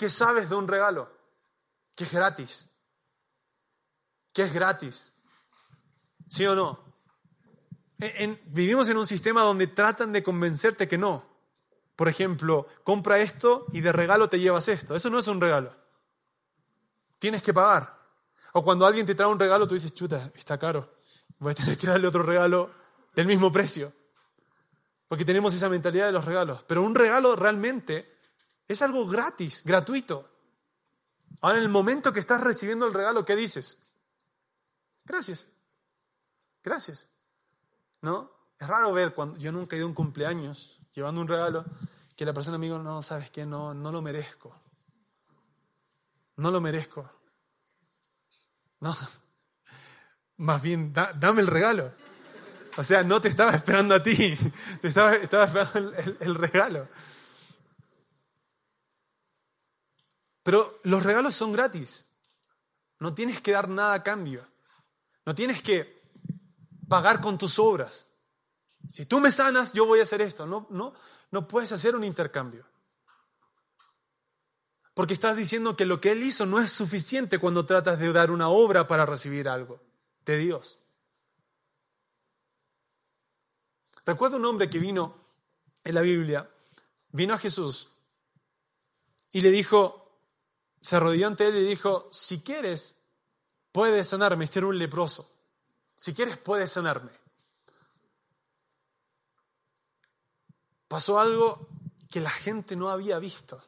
¿Qué 0.00 0.08
sabes 0.08 0.48
de 0.48 0.54
un 0.54 0.66
regalo? 0.66 1.12
Que 1.94 2.04
es 2.04 2.10
gratis. 2.10 2.70
Que 4.32 4.44
es 4.44 4.54
gratis. 4.54 5.12
¿Sí 6.26 6.46
o 6.46 6.54
no? 6.54 6.82
vivimos 8.46 8.88
en 8.88 8.96
un 8.96 9.06
sistema 9.06 9.42
donde 9.42 9.66
tratan 9.66 10.10
de 10.14 10.22
convencerte 10.22 10.88
que 10.88 10.96
no. 10.96 11.22
Por 11.96 12.08
ejemplo, 12.08 12.66
compra 12.82 13.18
esto 13.18 13.66
y 13.72 13.82
de 13.82 13.92
regalo 13.92 14.30
te 14.30 14.40
llevas 14.40 14.68
esto. 14.68 14.94
Eso 14.94 15.10
no 15.10 15.18
es 15.18 15.28
un 15.28 15.38
regalo. 15.38 15.76
Tienes 17.18 17.42
que 17.42 17.52
pagar. 17.52 17.94
O 18.54 18.64
cuando 18.64 18.86
alguien 18.86 19.04
te 19.04 19.14
trae 19.14 19.28
un 19.28 19.38
regalo, 19.38 19.68
tú 19.68 19.74
dices, 19.74 19.92
chuta, 19.92 20.30
está 20.34 20.56
caro. 20.56 20.94
Voy 21.40 21.52
a 21.52 21.54
tener 21.54 21.76
que 21.76 21.88
darle 21.88 22.08
otro 22.08 22.22
regalo 22.22 22.70
del 23.14 23.26
mismo 23.26 23.52
precio. 23.52 23.92
Porque 25.08 25.26
tenemos 25.26 25.52
esa 25.52 25.68
mentalidad 25.68 26.06
de 26.06 26.12
los 26.12 26.24
regalos. 26.24 26.64
Pero 26.66 26.84
un 26.84 26.94
regalo 26.94 27.36
realmente 27.36 28.09
es 28.72 28.82
algo 28.82 29.04
gratis, 29.04 29.64
gratuito. 29.64 30.30
Ahora, 31.40 31.58
en 31.58 31.64
el 31.64 31.70
momento 31.70 32.12
que 32.12 32.20
estás 32.20 32.40
recibiendo 32.40 32.86
el 32.86 32.94
regalo, 32.94 33.24
¿qué 33.24 33.34
dices? 33.34 33.82
Gracias. 35.04 35.48
Gracias. 36.62 37.16
¿No? 38.00 38.30
Es 38.60 38.68
raro 38.68 38.92
ver 38.92 39.12
cuando 39.12 39.38
yo 39.38 39.50
nunca 39.50 39.74
he 39.74 39.78
ido 39.80 39.86
a 39.86 39.88
un 39.88 39.94
cumpleaños 39.94 40.78
llevando 40.92 41.20
un 41.20 41.26
regalo 41.26 41.64
que 42.14 42.24
la 42.24 42.32
persona 42.32 42.56
amigo 42.56 42.78
no, 42.78 43.02
sabes 43.02 43.30
qué, 43.30 43.44
no, 43.44 43.74
no 43.74 43.90
lo 43.90 44.02
merezco. 44.02 44.54
No 46.36 46.52
lo 46.52 46.60
merezco. 46.60 47.10
No. 48.78 48.96
Más 50.36 50.62
bien, 50.62 50.92
dame 50.92 51.40
el 51.40 51.48
regalo. 51.48 51.92
O 52.76 52.84
sea, 52.84 53.02
no 53.02 53.20
te 53.20 53.26
estaba 53.26 53.50
esperando 53.50 53.96
a 53.96 54.02
ti, 54.02 54.36
te 54.80 54.86
estaba, 54.86 55.16
esperando 55.16 55.92
el 56.20 56.34
regalo. 56.36 56.88
Pero 60.42 60.80
los 60.84 61.02
regalos 61.02 61.34
son 61.34 61.52
gratis. 61.52 62.10
No 62.98 63.14
tienes 63.14 63.40
que 63.40 63.52
dar 63.52 63.68
nada 63.68 63.94
a 63.94 64.02
cambio. 64.02 64.46
No 65.26 65.34
tienes 65.34 65.62
que 65.62 66.02
pagar 66.88 67.20
con 67.20 67.38
tus 67.38 67.58
obras. 67.58 68.12
Si 68.88 69.06
tú 69.06 69.20
me 69.20 69.30
sanas, 69.30 69.72
yo 69.72 69.86
voy 69.86 70.00
a 70.00 70.04
hacer 70.04 70.20
esto. 70.20 70.46
No, 70.46 70.66
no, 70.70 70.92
no 71.30 71.46
puedes 71.46 71.72
hacer 71.72 71.94
un 71.94 72.04
intercambio. 72.04 72.66
Porque 74.94 75.14
estás 75.14 75.36
diciendo 75.36 75.76
que 75.76 75.86
lo 75.86 76.00
que 76.00 76.12
Él 76.12 76.22
hizo 76.22 76.46
no 76.46 76.60
es 76.60 76.72
suficiente 76.72 77.38
cuando 77.38 77.64
tratas 77.64 77.98
de 77.98 78.12
dar 78.12 78.30
una 78.30 78.48
obra 78.48 78.86
para 78.86 79.06
recibir 79.06 79.48
algo 79.48 79.80
de 80.24 80.38
Dios. 80.38 80.78
Recuerdo 84.04 84.36
un 84.36 84.44
hombre 84.44 84.68
que 84.68 84.78
vino 84.78 85.16
en 85.84 85.94
la 85.94 86.00
Biblia, 86.00 86.50
vino 87.12 87.34
a 87.34 87.38
Jesús 87.38 87.88
y 89.32 89.40
le 89.40 89.50
dijo, 89.50 89.99
se 90.80 90.96
arrodilló 90.96 91.26
ante 91.26 91.46
él 91.46 91.56
y 91.56 91.64
dijo, 91.64 92.08
si 92.10 92.40
quieres, 92.40 93.00
puedes 93.72 94.08
sanarme, 94.08 94.44
este 94.44 94.60
era 94.60 94.68
un 94.68 94.78
leproso. 94.78 95.30
Si 95.94 96.14
quieres, 96.14 96.38
puedes 96.38 96.70
sanarme. 96.72 97.12
Pasó 100.88 101.20
algo 101.20 101.68
que 102.10 102.20
la 102.20 102.30
gente 102.30 102.74
no 102.74 102.90
había 102.90 103.18
visto. 103.18 103.62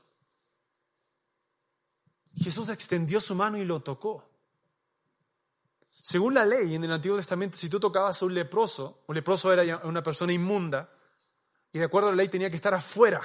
Jesús 2.36 2.70
extendió 2.70 3.20
su 3.20 3.34
mano 3.34 3.58
y 3.58 3.64
lo 3.64 3.80
tocó. 3.80 4.28
Según 5.90 6.34
la 6.34 6.44
ley 6.44 6.74
en 6.74 6.82
el 6.82 6.92
Antiguo 6.92 7.18
Testamento, 7.18 7.56
si 7.56 7.68
tú 7.68 7.78
tocabas 7.78 8.20
a 8.20 8.24
un 8.24 8.34
leproso, 8.34 9.04
un 9.06 9.14
leproso 9.14 9.52
era 9.52 9.76
una 9.86 10.02
persona 10.02 10.32
inmunda, 10.32 10.90
y 11.72 11.78
de 11.78 11.84
acuerdo 11.84 12.08
a 12.08 12.12
la 12.12 12.16
ley 12.16 12.28
tenía 12.28 12.50
que 12.50 12.56
estar 12.56 12.74
afuera, 12.74 13.20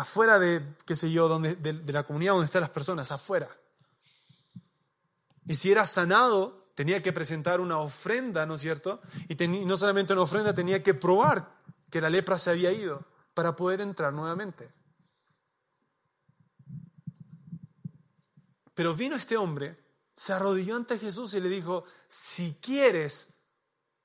afuera 0.00 0.38
de, 0.38 0.62
qué 0.86 0.96
sé 0.96 1.10
yo, 1.10 1.28
donde, 1.28 1.56
de, 1.56 1.92
la 1.92 2.04
comunidad 2.04 2.32
donde 2.32 2.46
están 2.46 2.62
las 2.62 2.70
personas, 2.70 3.10
afuera. 3.10 3.48
Y 5.46 5.54
si 5.54 5.70
era 5.70 5.86
sanado, 5.86 6.70
tenía 6.74 7.02
que 7.02 7.12
presentar 7.12 7.60
una 7.60 7.78
ofrenda, 7.78 8.46
¿no 8.46 8.54
es 8.54 8.60
cierto? 8.60 9.00
Y 9.28 9.46
no 9.46 9.76
solamente 9.76 10.12
una 10.12 10.22
ofrenda, 10.22 10.54
tenía 10.54 10.82
que 10.82 10.94
probar 10.94 11.56
que 11.90 12.00
la 12.00 12.10
lepra 12.10 12.38
se 12.38 12.50
había 12.50 12.72
ido 12.72 13.04
para 13.34 13.56
poder 13.56 13.80
entrar 13.80 14.12
nuevamente. 14.12 14.70
Pero 18.74 18.94
vino 18.94 19.16
este 19.16 19.36
hombre, 19.36 19.78
se 20.14 20.32
arrodilló 20.32 20.76
ante 20.76 20.98
Jesús 20.98 21.34
y 21.34 21.40
le 21.40 21.48
dijo, 21.48 21.84
si 22.08 22.54
quieres, 22.54 23.34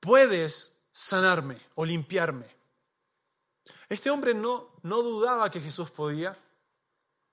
puedes 0.00 0.86
sanarme 0.90 1.60
o 1.74 1.84
limpiarme. 1.84 2.55
Este 3.88 4.10
hombre 4.10 4.34
no, 4.34 4.70
no 4.82 5.02
dudaba 5.02 5.50
que 5.50 5.60
Jesús 5.60 5.90
podía, 5.90 6.36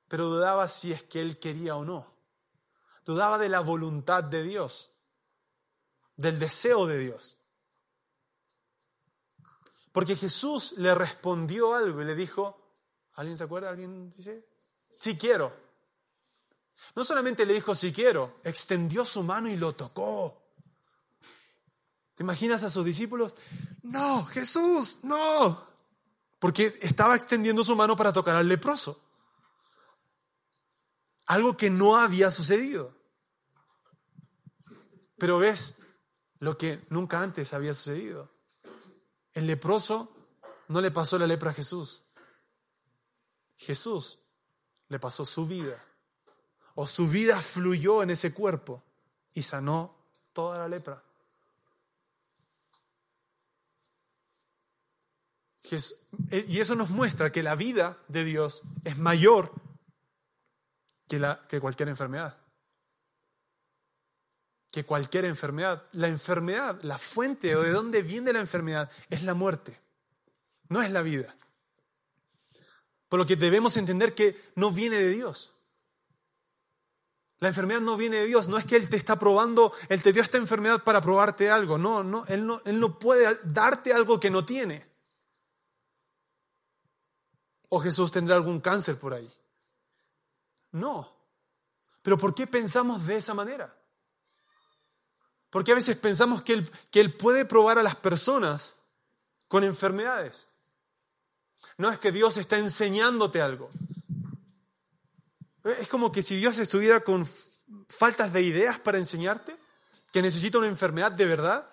pero 0.07 0.25
dudaba 0.25 0.67
si 0.67 0.91
es 0.91 1.03
que 1.03 1.21
él 1.21 1.39
quería 1.39 1.75
o 1.75 1.83
no. 1.83 2.13
Dudaba 3.05 3.37
de 3.37 3.49
la 3.49 3.59
voluntad 3.59 4.23
de 4.23 4.43
Dios, 4.43 4.93
del 6.15 6.39
deseo 6.39 6.85
de 6.85 6.99
Dios. 6.99 7.39
Porque 9.91 10.15
Jesús 10.15 10.73
le 10.77 10.93
respondió 10.95 11.73
algo 11.73 12.01
y 12.01 12.05
le 12.05 12.15
dijo, 12.15 12.59
¿alguien 13.13 13.37
se 13.37 13.43
acuerda? 13.43 13.69
¿Alguien 13.69 14.09
dice? 14.09 14.47
Sí 14.89 15.17
quiero. 15.17 15.55
No 16.95 17.03
solamente 17.03 17.45
le 17.45 17.53
dijo 17.53 17.73
si 17.75 17.91
quiero, 17.91 18.39
extendió 18.43 19.05
su 19.05 19.23
mano 19.23 19.49
y 19.49 19.55
lo 19.55 19.73
tocó. 19.73 20.41
¿Te 22.15 22.23
imaginas 22.23 22.63
a 22.63 22.69
sus 22.69 22.85
discípulos? 22.85 23.35
No, 23.81 24.25
Jesús, 24.25 24.99
no. 25.03 25.72
Porque 26.43 26.65
estaba 26.81 27.15
extendiendo 27.15 27.63
su 27.63 27.73
mano 27.73 27.95
para 27.95 28.11
tocar 28.11 28.35
al 28.35 28.49
leproso. 28.49 29.01
Algo 31.25 31.55
que 31.55 31.69
no 31.69 31.95
había 31.95 32.29
sucedido. 32.29 32.93
Pero 35.17 35.37
ves 35.37 35.79
lo 36.39 36.57
que 36.57 36.85
nunca 36.89 37.21
antes 37.21 37.53
había 37.53 37.73
sucedido. 37.73 38.29
El 39.31 39.47
leproso 39.47 40.13
no 40.67 40.81
le 40.81 40.91
pasó 40.91 41.17
la 41.17 41.27
lepra 41.27 41.51
a 41.51 41.53
Jesús. 41.53 42.11
Jesús 43.55 44.19
le 44.89 44.99
pasó 44.99 45.23
su 45.23 45.47
vida 45.47 45.81
o 46.75 46.85
su 46.85 47.07
vida 47.07 47.39
fluyó 47.39 48.03
en 48.03 48.09
ese 48.09 48.33
cuerpo 48.33 48.83
y 49.31 49.43
sanó 49.43 49.95
toda 50.33 50.57
la 50.57 50.67
lepra. 50.67 51.05
Y 55.69 56.59
eso 56.59 56.75
nos 56.75 56.89
muestra 56.89 57.31
que 57.31 57.41
la 57.41 57.55
vida 57.55 57.97
de 58.07 58.25
Dios 58.25 58.63
es 58.83 58.97
mayor 58.97 59.51
que, 61.07 61.19
la, 61.19 61.45
que 61.47 61.59
cualquier 61.59 61.89
enfermedad. 61.89 62.37
Que 64.71 64.83
cualquier 64.83 65.25
enfermedad. 65.25 65.83
La 65.93 66.07
enfermedad, 66.07 66.81
la 66.81 66.97
fuente 66.97 67.55
o 67.55 67.61
de 67.61 67.71
dónde 67.71 68.01
viene 68.01 68.33
la 68.33 68.39
enfermedad 68.39 68.91
es 69.09 69.23
la 69.23 69.33
muerte, 69.33 69.79
no 70.69 70.81
es 70.81 70.91
la 70.91 71.01
vida. 71.01 71.35
Por 73.07 73.19
lo 73.19 73.25
que 73.25 73.35
debemos 73.35 73.77
entender 73.77 74.15
que 74.15 74.35
no 74.55 74.71
viene 74.71 74.97
de 74.97 75.09
Dios. 75.09 75.51
La 77.39 77.49
enfermedad 77.49 77.81
no 77.81 77.97
viene 77.97 78.17
de 78.17 78.25
Dios, 78.25 78.47
no 78.47 78.57
es 78.57 78.65
que 78.65 78.75
Él 78.75 78.89
te 78.89 78.97
está 78.97 79.19
probando, 79.19 79.73
Él 79.89 80.01
te 80.01 80.13
dio 80.13 80.21
esta 80.21 80.37
enfermedad 80.37 80.83
para 80.83 81.01
probarte 81.01 81.49
algo, 81.49 81.77
no, 81.77 82.03
no, 82.03 82.25
Él 82.27 82.45
no, 82.45 82.61
Él 82.65 82.79
no 82.79 82.97
puede 82.97 83.37
darte 83.43 83.93
algo 83.93 84.19
que 84.19 84.29
no 84.31 84.45
tiene. 84.45 84.92
O 87.75 87.79
Jesús 87.79 88.11
tendrá 88.11 88.35
algún 88.35 88.59
cáncer 88.61 88.99
por 88.99 89.15
ahí. 89.15 89.27
No. 90.73 91.11
Pero 92.03 92.19
¿por 92.19 92.35
qué 92.35 92.45
pensamos 92.45 93.07
de 93.07 93.15
esa 93.15 93.33
manera? 93.33 93.75
Porque 95.49 95.71
a 95.71 95.75
veces 95.75 95.97
pensamos 95.97 96.43
que 96.43 96.53
él, 96.53 96.71
que 96.91 96.99
él 96.99 97.17
puede 97.17 97.45
probar 97.45 97.79
a 97.79 97.83
las 97.83 97.95
personas 97.95 98.75
con 99.47 99.63
enfermedades. 99.63 100.49
No 101.79 101.91
es 101.91 101.97
que 101.97 102.11
Dios 102.11 102.37
está 102.37 102.59
enseñándote 102.59 103.41
algo. 103.41 103.71
Es 105.63 105.89
como 105.89 106.11
que 106.11 106.21
si 106.21 106.35
Dios 106.37 106.59
estuviera 106.59 107.03
con 107.03 107.27
faltas 107.89 108.33
de 108.33 108.43
ideas 108.43 108.77
para 108.77 108.99
enseñarte, 108.99 109.57
que 110.11 110.21
necesita 110.21 110.59
una 110.59 110.67
enfermedad 110.67 111.11
de 111.11 111.25
verdad. 111.25 111.67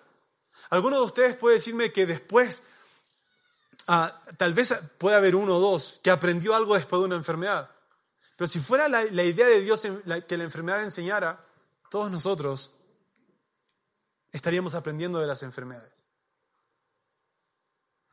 Alguno 0.70 0.96
de 0.98 1.04
ustedes 1.04 1.36
puede 1.36 1.56
decirme 1.56 1.92
que 1.92 2.06
después, 2.06 2.62
tal 3.84 4.54
vez 4.54 4.74
puede 4.98 5.16
haber 5.16 5.34
uno 5.34 5.56
o 5.56 5.60
dos, 5.60 6.00
que 6.02 6.10
aprendió 6.10 6.54
algo 6.54 6.74
después 6.74 7.00
de 7.00 7.06
una 7.06 7.16
enfermedad. 7.16 7.70
Pero 8.36 8.48
si 8.48 8.60
fuera 8.60 8.88
la, 8.88 9.04
idea 9.04 9.46
de 9.46 9.60
Dios 9.60 9.86
que 10.26 10.36
la 10.36 10.44
enfermedad 10.44 10.82
enseñara, 10.82 11.44
todos 11.90 12.10
nosotros 12.10 12.70
estaríamos 14.32 14.74
aprendiendo 14.74 15.18
de 15.18 15.26
las 15.26 15.42
enfermedades. 15.42 15.92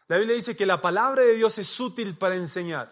La 0.08 0.18
Biblia 0.18 0.36
dice 0.36 0.56
que 0.56 0.66
la 0.66 0.82
palabra 0.82 1.22
de 1.22 1.36
Dios 1.36 1.58
es 1.60 1.80
útil 1.80 2.16
para 2.18 2.36
enseñar. 2.36 2.92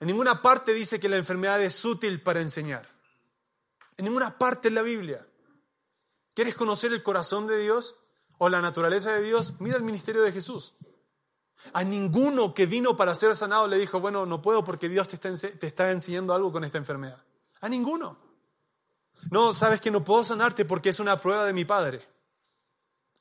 En 0.00 0.06
ninguna 0.06 0.42
parte 0.42 0.72
dice 0.72 1.00
que 1.00 1.08
la 1.08 1.16
enfermedad 1.16 1.62
es 1.62 1.84
útil 1.84 2.20
para 2.20 2.40
enseñar. 2.40 2.88
En 3.96 4.04
ninguna 4.04 4.38
parte 4.38 4.68
en 4.68 4.74
la 4.74 4.82
Biblia. 4.82 5.26
¿Quieres 6.34 6.54
conocer 6.54 6.92
el 6.92 7.02
corazón 7.02 7.46
de 7.46 7.58
Dios 7.58 8.07
o 8.38 8.48
la 8.48 8.60
naturaleza 8.60 9.12
de 9.12 9.22
Dios? 9.22 9.60
Mira 9.60 9.76
el 9.76 9.82
ministerio 9.82 10.22
de 10.22 10.32
Jesús. 10.32 10.74
A 11.72 11.82
ninguno 11.82 12.54
que 12.54 12.66
vino 12.66 12.96
para 12.96 13.14
ser 13.14 13.34
sanado 13.34 13.66
le 13.66 13.78
dijo, 13.78 14.00
bueno, 14.00 14.26
no 14.26 14.40
puedo 14.40 14.64
porque 14.64 14.88
Dios 14.88 15.08
te 15.08 15.16
está, 15.66 15.90
enseñando 15.90 16.32
algo 16.32 16.52
con 16.52 16.64
esta 16.64 16.78
enfermedad. 16.78 17.22
A 17.60 17.68
ninguno. 17.68 18.16
No, 19.30 19.52
sabes 19.52 19.80
que 19.80 19.90
no 19.90 20.04
puedo 20.04 20.22
sanarte 20.22 20.64
porque 20.64 20.90
es 20.90 21.00
una 21.00 21.16
prueba 21.16 21.44
de 21.44 21.52
mi 21.52 21.64
Padre. 21.64 22.06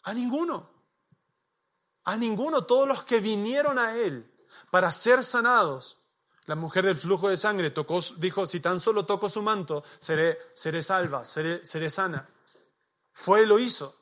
A 0.04 0.14
ninguno. 0.14 0.70
A 2.04 2.16
ninguno. 2.16 2.64
Todos 2.64 2.88
los 2.88 3.04
que 3.04 3.20
vinieron 3.20 3.80
a 3.80 3.96
Él 3.96 4.32
para 4.70 4.92
ser 4.92 5.24
sanados 5.24 5.98
la 6.48 6.56
mujer 6.56 6.86
del 6.86 6.96
flujo 6.96 7.28
de 7.28 7.36
sangre 7.36 7.72
tocó, 7.72 8.00
dijo, 8.18 8.48
si 8.48 8.62
tan 8.62 8.80
solo 8.80 9.06
toco 9.06 9.28
su 9.28 9.42
manto, 9.42 9.84
seré, 10.00 10.38
seré 10.54 10.82
salva, 10.82 11.26
seré, 11.26 11.64
seré 11.66 11.90
sana. 11.90 12.26
Fue 13.12 13.44
y 13.44 13.46
lo 13.46 13.60
hizo. 13.60 13.94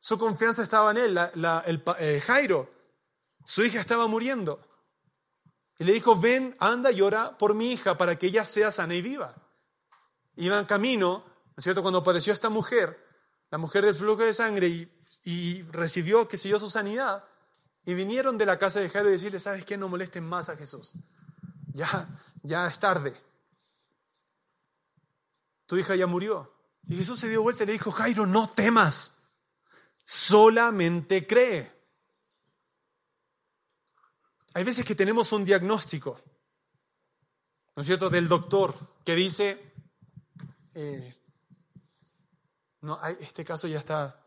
Su 0.00 0.18
confianza 0.18 0.62
estaba 0.62 0.90
en 0.90 0.96
él. 0.96 1.18
el, 1.66 1.84
eh, 1.98 2.20
Jairo, 2.26 2.68
su 3.44 3.62
hija 3.62 3.80
estaba 3.80 4.06
muriendo. 4.06 4.60
Y 5.78 5.84
le 5.84 5.92
dijo, 5.92 6.18
ven, 6.18 6.56
anda 6.58 6.90
y 6.90 7.00
ora 7.00 7.38
por 7.38 7.54
mi 7.54 7.72
hija 7.72 7.96
para 7.96 8.18
que 8.18 8.26
ella 8.26 8.44
sea 8.44 8.70
sana 8.70 8.94
y 8.94 9.02
viva. 9.02 9.34
Iba 10.36 10.58
en 10.58 10.64
camino, 10.64 11.24
¿no 11.26 11.54
es 11.56 11.64
cierto? 11.64 11.82
Cuando 11.82 12.00
apareció 12.00 12.32
esta 12.32 12.48
mujer, 12.48 12.98
la 13.50 13.58
mujer 13.58 13.84
del 13.84 13.94
flujo 13.94 14.22
de 14.22 14.32
sangre, 14.32 14.88
y, 15.24 15.62
recibió, 15.70 16.28
que 16.28 16.36
siguió 16.36 16.58
su 16.58 16.70
sanidad, 16.70 17.24
y 17.84 17.94
vinieron 17.94 18.36
de 18.36 18.46
la 18.46 18.58
casa 18.58 18.80
de 18.80 18.90
Jairo 18.90 19.08
y 19.08 19.12
decirle, 19.12 19.38
¿sabes 19.38 19.64
qué? 19.64 19.76
No 19.76 19.88
molesten 19.88 20.24
más 20.24 20.48
a 20.48 20.56
Jesús 20.56 20.94
ya, 21.72 22.08
ya 22.42 22.66
es 22.66 22.78
tarde. 22.78 23.14
Tu 25.66 25.76
hija 25.78 25.94
ya 25.94 26.06
murió. 26.06 26.52
Y 26.86 26.96
Jesús 26.96 27.20
se 27.20 27.28
dio 27.28 27.42
vuelta 27.42 27.62
y 27.62 27.66
le 27.66 27.72
dijo, 27.72 27.90
Jairo, 27.90 28.26
no 28.26 28.48
temas, 28.48 29.19
solamente 30.10 31.24
cree. 31.24 31.70
Hay 34.54 34.64
veces 34.64 34.84
que 34.84 34.96
tenemos 34.96 35.30
un 35.30 35.44
diagnóstico, 35.44 36.20
¿no 37.76 37.80
es 37.80 37.86
cierto?, 37.86 38.10
del 38.10 38.26
doctor 38.26 38.74
que 39.04 39.14
dice, 39.14 39.72
eh, 40.74 41.14
no, 42.80 43.00
este 43.20 43.44
caso 43.44 43.68
ya 43.68 43.78
está, 43.78 44.20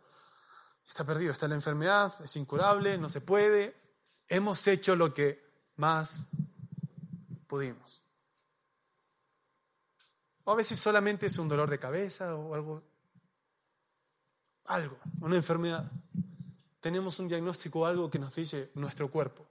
está 0.87 1.05
perdido, 1.05 1.33
está 1.33 1.49
la 1.49 1.55
enfermedad, 1.55 2.15
es 2.23 2.33
incurable, 2.37 2.97
no 2.97 3.09
se 3.09 3.19
puede, 3.19 3.75
hemos 4.29 4.65
hecho 4.67 4.95
lo 4.95 5.13
que 5.13 5.43
más 5.75 6.27
pudimos. 7.45 8.03
O 10.45 10.53
a 10.53 10.55
veces 10.55 10.79
solamente 10.79 11.25
es 11.25 11.37
un 11.37 11.49
dolor 11.49 11.69
de 11.69 11.79
cabeza 11.79 12.35
o 12.35 12.53
algo, 12.55 12.92
algo, 14.65 14.97
una 15.21 15.35
enfermedad. 15.35 15.91
Tenemos 16.79 17.19
un 17.19 17.27
diagnóstico 17.27 17.85
algo 17.85 18.09
que 18.09 18.19
nos 18.19 18.35
dice 18.35 18.71
nuestro 18.75 19.09
cuerpo. 19.09 19.45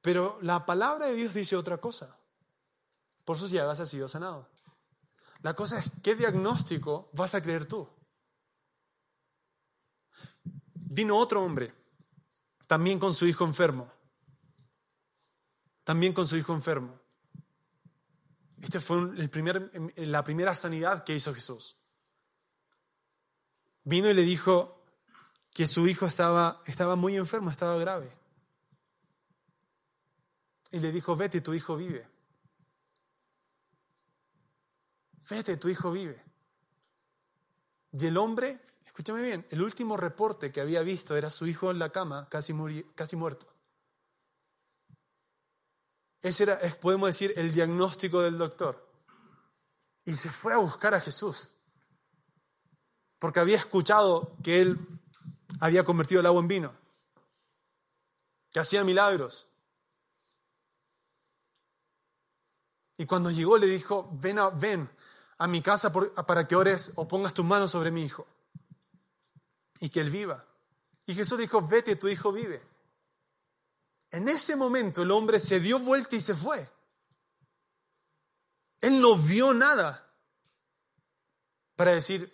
Pero 0.00 0.38
la 0.42 0.64
palabra 0.64 1.06
de 1.06 1.14
Dios 1.14 1.34
dice 1.34 1.56
otra 1.56 1.78
cosa. 1.78 2.16
Por 3.24 3.36
sus 3.36 3.50
llagas 3.50 3.80
ha 3.80 3.86
sido 3.86 4.08
sanado. 4.08 4.48
La 5.42 5.54
cosa 5.54 5.78
es, 5.78 5.90
¿qué 6.02 6.14
diagnóstico 6.14 7.10
vas 7.12 7.34
a 7.34 7.42
creer 7.42 7.66
tú? 7.66 7.88
Vino 10.74 11.16
otro 11.16 11.42
hombre, 11.42 11.72
también 12.66 12.98
con 12.98 13.14
su 13.14 13.26
hijo 13.26 13.44
enfermo. 13.44 13.90
También 15.84 16.12
con 16.12 16.26
su 16.26 16.36
hijo 16.36 16.52
enfermo. 16.52 16.98
Esta 18.60 18.80
fue 18.80 18.98
el 18.98 19.30
primer, 19.30 19.70
la 19.96 20.22
primera 20.24 20.54
sanidad 20.54 21.04
que 21.04 21.14
hizo 21.14 21.32
Jesús. 21.32 21.76
Vino 23.90 24.08
y 24.08 24.14
le 24.14 24.22
dijo 24.22 24.84
que 25.52 25.66
su 25.66 25.88
hijo 25.88 26.06
estaba, 26.06 26.62
estaba 26.66 26.94
muy 26.94 27.16
enfermo, 27.16 27.50
estaba 27.50 27.76
grave. 27.76 28.08
Y 30.70 30.78
le 30.78 30.92
dijo, 30.92 31.16
vete, 31.16 31.40
tu 31.40 31.54
hijo 31.54 31.76
vive. 31.76 32.08
Vete, 35.28 35.56
tu 35.56 35.68
hijo 35.68 35.90
vive. 35.90 36.22
Y 37.90 38.06
el 38.06 38.16
hombre, 38.16 38.60
escúchame 38.86 39.22
bien, 39.22 39.44
el 39.50 39.60
último 39.60 39.96
reporte 39.96 40.52
que 40.52 40.60
había 40.60 40.82
visto 40.82 41.16
era 41.16 41.28
su 41.28 41.48
hijo 41.48 41.72
en 41.72 41.80
la 41.80 41.90
cama, 41.90 42.28
casi, 42.28 42.54
casi 42.94 43.16
muerto. 43.16 43.52
Ese 46.22 46.44
era, 46.44 46.60
podemos 46.80 47.08
decir, 47.08 47.32
el 47.34 47.52
diagnóstico 47.52 48.22
del 48.22 48.38
doctor. 48.38 48.88
Y 50.04 50.14
se 50.14 50.30
fue 50.30 50.54
a 50.54 50.58
buscar 50.58 50.94
a 50.94 51.00
Jesús. 51.00 51.56
Porque 53.20 53.38
había 53.38 53.56
escuchado 53.56 54.34
que 54.42 54.60
él 54.60 54.78
había 55.60 55.84
convertido 55.84 56.20
el 56.20 56.26
agua 56.26 56.40
en 56.40 56.48
vino, 56.48 56.74
que 58.50 58.58
hacía 58.58 58.82
milagros. 58.82 59.46
Y 62.96 63.06
cuando 63.06 63.30
llegó 63.30 63.56
le 63.56 63.66
dijo, 63.66 64.10
ven 64.14 64.40
a, 64.40 64.50
ven 64.50 64.90
a 65.38 65.46
mi 65.46 65.62
casa 65.62 65.92
para 65.92 66.48
que 66.48 66.56
ores 66.56 66.92
o 66.96 67.06
pongas 67.06 67.32
tus 67.32 67.44
manos 67.44 67.70
sobre 67.70 67.92
mi 67.92 68.02
hijo 68.02 68.26
y 69.80 69.90
que 69.90 70.00
él 70.00 70.10
viva. 70.10 70.44
Y 71.06 71.14
Jesús 71.14 71.38
dijo, 71.38 71.66
vete, 71.66 71.96
tu 71.96 72.08
hijo 72.08 72.32
vive. 72.32 72.62
En 74.10 74.28
ese 74.28 74.56
momento 74.56 75.02
el 75.02 75.10
hombre 75.10 75.38
se 75.38 75.60
dio 75.60 75.78
vuelta 75.78 76.16
y 76.16 76.20
se 76.20 76.34
fue. 76.34 76.68
Él 78.80 79.00
no 79.00 79.16
vio 79.16 79.52
nada 79.52 80.06
para 81.76 81.92
decir, 81.92 82.30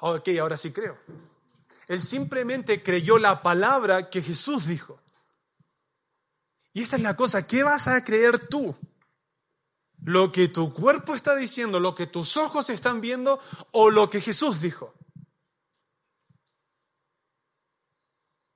ok, 0.00 0.28
ahora 0.40 0.56
sí 0.56 0.72
creo. 0.72 0.98
Él 1.88 2.00
simplemente 2.00 2.82
creyó 2.82 3.18
la 3.18 3.42
palabra 3.42 4.10
que 4.10 4.22
Jesús 4.22 4.66
dijo. 4.66 5.00
Y 6.72 6.82
esta 6.82 6.96
es 6.96 7.02
la 7.02 7.16
cosa, 7.16 7.46
¿qué 7.46 7.62
vas 7.62 7.88
a 7.88 8.04
creer 8.04 8.46
tú? 8.48 8.76
¿Lo 10.02 10.32
que 10.32 10.48
tu 10.48 10.72
cuerpo 10.72 11.14
está 11.14 11.34
diciendo, 11.34 11.80
lo 11.80 11.94
que 11.94 12.06
tus 12.06 12.36
ojos 12.36 12.70
están 12.70 13.00
viendo 13.00 13.40
o 13.72 13.90
lo 13.90 14.08
que 14.08 14.20
Jesús 14.20 14.60
dijo? 14.60 14.94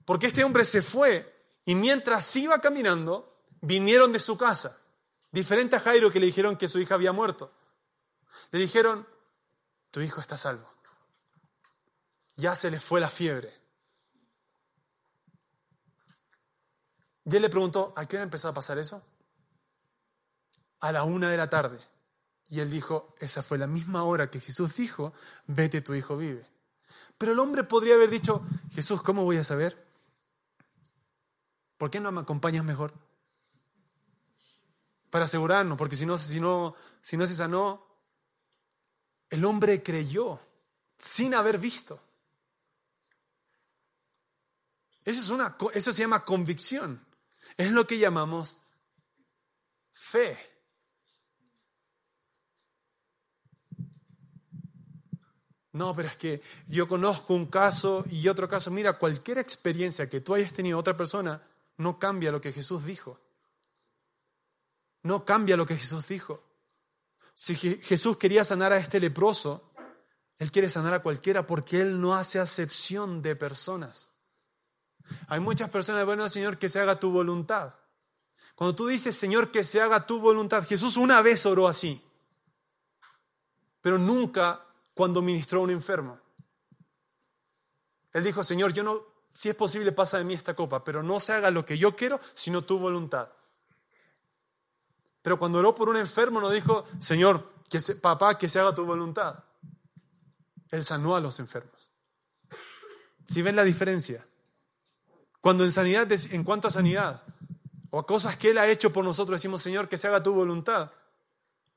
Porque 0.05 0.29
este 0.29 0.45
hombre 0.45 0.65
se 0.65 0.81
fue 0.81 1.35
y 1.65 1.75
mientras 1.75 2.35
iba 2.37 2.61
caminando, 2.61 3.43
vinieron 3.61 4.13
de 4.13 4.21
su 4.21 4.37
casa, 4.37 4.79
diferente 5.33 5.77
a 5.77 5.81
Jairo 5.81 6.11
que 6.11 6.21
le 6.21 6.27
dijeron 6.27 6.57
que 6.57 6.69
su 6.69 6.79
hija 6.79 6.95
había 6.95 7.13
muerto. 7.13 7.53
Le 8.51 8.59
dijeron, 8.59 9.07
tu 9.91 10.01
hijo 10.01 10.21
está 10.21 10.37
salvo. 10.37 10.74
Ya 12.37 12.55
se 12.55 12.71
le 12.71 12.81
fue 12.81 13.01
la 13.01 13.09
fiebre. 13.09 13.53
Y 17.25 17.37
él 17.37 17.43
le 17.43 17.49
preguntó, 17.49 17.93
¿a 17.97 18.07
qué 18.07 18.17
hora 18.17 18.25
empezó 18.25 18.49
a 18.49 18.55
pasar 18.55 18.79
eso? 18.79 19.03
A 20.81 20.93
la 20.93 21.05
una 21.05 21.31
de 21.31 21.37
la 21.37 21.49
tarde. 21.49 21.79
Y 22.49 22.61
él 22.61 22.71
dijo, 22.71 23.15
esa 23.19 23.43
fue 23.43 23.57
la 23.57 23.67
misma 23.67 24.05
hora 24.05 24.31
que 24.31 24.41
Jesús 24.41 24.77
dijo, 24.77 25.15
vete, 25.47 25.81
tu 25.81 25.95
hijo 25.95 26.17
vive. 26.17 26.47
Pero 27.17 27.33
el 27.33 27.39
hombre 27.39 27.65
podría 27.65 27.95
haber 27.95 28.11
dicho, 28.11 28.47
Jesús, 28.73 29.01
¿cómo 29.03 29.25
voy 29.25 29.39
a 29.39 29.45
saber? 29.45 29.83
¿Por 31.79 31.91
qué 31.91 32.01
no 32.01 32.13
me 32.13 32.21
acompañas 32.21 32.65
mejor? 32.65 32.93
Para 35.11 35.25
asegurarnos, 35.25 35.79
porque 35.79 35.97
si 35.97 36.05
no, 36.05 36.19
si 36.19 36.41
no, 36.41 36.75
si 37.01 37.17
no 37.17 37.27
se 37.27 37.35
sanó, 37.35 37.87
el 39.31 39.45
hombre 39.45 39.83
creyó 39.83 40.39
sin 40.99 41.35
haber 41.35 41.59
visto. 41.59 42.01
Eso, 45.05 45.23
es 45.23 45.29
una, 45.31 45.57
eso 45.75 45.93
se 45.93 46.03
llama 46.03 46.25
convicción. 46.25 47.05
Es 47.57 47.71
lo 47.71 47.87
que 47.87 47.99
llamamos 47.99 48.57
fe. 49.91 50.37
No, 55.73 55.95
pero 55.95 56.09
es 56.09 56.17
que 56.17 56.41
yo 56.69 56.87
conozco 56.87 57.35
un 57.35 57.47
caso 57.47 58.05
y 58.09 58.29
otro 58.29 58.49
caso. 58.49 58.71
Mira, 58.71 58.99
cualquier 58.99 59.39
experiencia 59.39 60.09
que 60.09 60.21
tú 60.21 60.35
hayas 60.35 60.53
tenido 60.53 60.79
otra 60.79 60.97
persona 60.97 61.43
no 61.79 61.99
cambia 61.99 62.31
lo 62.31 62.41
que 62.41 62.53
Jesús 62.53 62.85
dijo. 62.85 63.21
No 65.03 65.25
cambia 65.25 65.57
lo 65.57 65.67
que 65.67 65.77
Jesús 65.77 66.07
dijo. 66.09 66.43
Si 67.35 67.57
Jesús 67.57 68.17
quería 68.17 68.45
sanar 68.45 68.73
a 68.73 68.79
este 68.79 69.01
leproso, 69.01 69.73
Él 70.39 70.53
quiere 70.53 70.69
sanar 70.69 70.95
a 70.95 71.03
cualquiera 71.03 71.45
porque 71.45 71.81
Él 71.81 72.01
no 72.01 72.15
hace 72.15 72.39
acepción 72.39 73.21
de 73.21 73.35
personas. 73.35 74.14
Hay 75.29 75.41
muchas 75.41 75.71
personas, 75.71 76.05
bueno, 76.05 76.29
Señor, 76.29 76.59
que 76.59 76.69
se 76.69 76.81
haga 76.81 76.99
tu 76.99 77.11
voluntad. 77.11 77.75
Cuando 78.55 78.75
tú 78.75 78.87
dices, 78.87 79.17
Señor, 79.17 79.51
que 79.51 79.65
se 79.65 79.81
haga 79.81 80.07
tu 80.07 80.21
voluntad, 80.21 80.65
Jesús 80.67 80.97
una 80.97 81.23
vez 81.23 81.45
oró 81.47 81.67
así, 81.67 82.03
pero 83.81 83.99
nunca 83.99 84.65
cuando 84.95 85.23
ministró 85.23 85.61
a 85.61 85.65
un 85.65 85.71
enfermo. 85.71 86.19
Él 88.13 88.23
dijo, 88.23 88.45
Señor, 88.45 88.73
yo 88.73 88.85
no, 88.85 89.03
si 89.33 89.49
es 89.49 89.57
posible, 89.57 89.91
pasa 89.91 90.19
de 90.19 90.25
mí 90.25 90.35
esta 90.35 90.55
copa, 90.55 90.85
pero 90.85 91.03
no 91.03 91.19
se 91.19 91.33
haga 91.33 91.51
lo 91.51 91.67
que 91.67 91.77
yo 91.77 91.97
quiero, 91.97 92.21
sino 92.33 92.63
tu 92.63 92.79
voluntad. 92.79 93.29
Pero 95.21 95.39
cuando 95.39 95.59
oró 95.59 95.75
por 95.75 95.89
un 95.89 95.97
enfermo, 95.97 96.41
no 96.41 96.51
dijo, 96.51 96.85
Señor, 97.01 97.51
que 97.69 97.81
papá, 97.95 98.39
que 98.39 98.49
se 98.49 98.61
haga 98.61 98.75
tu 98.75 98.85
voluntad. 98.85 99.43
Él 100.71 100.85
sanó 100.85 101.17
a 101.17 101.21
los 101.21 101.41
enfermos. 101.41 101.91
Si 103.25 103.43
ven 103.43 103.57
la 103.57 103.65
diferencia? 103.65 104.25
Cuando 105.45 105.63
en 105.63 105.73
sanidad, 105.73 106.11
en 106.11 106.43
cuanto 106.43 106.69
a 106.69 106.71
sanidad, 106.71 107.23
o 107.91 107.99
a 107.99 108.07
cosas 108.07 108.35
que 108.39 108.49
Él 108.49 108.57
ha 108.57 108.67
hecho 108.67 108.95
por 108.95 109.05
nosotros, 109.05 109.39
decimos, 109.39 109.61
Señor, 109.61 109.91
que 109.91 109.99
se 109.99 110.09
haga 110.09 110.23
tu 110.23 110.33
voluntad. 110.33 110.91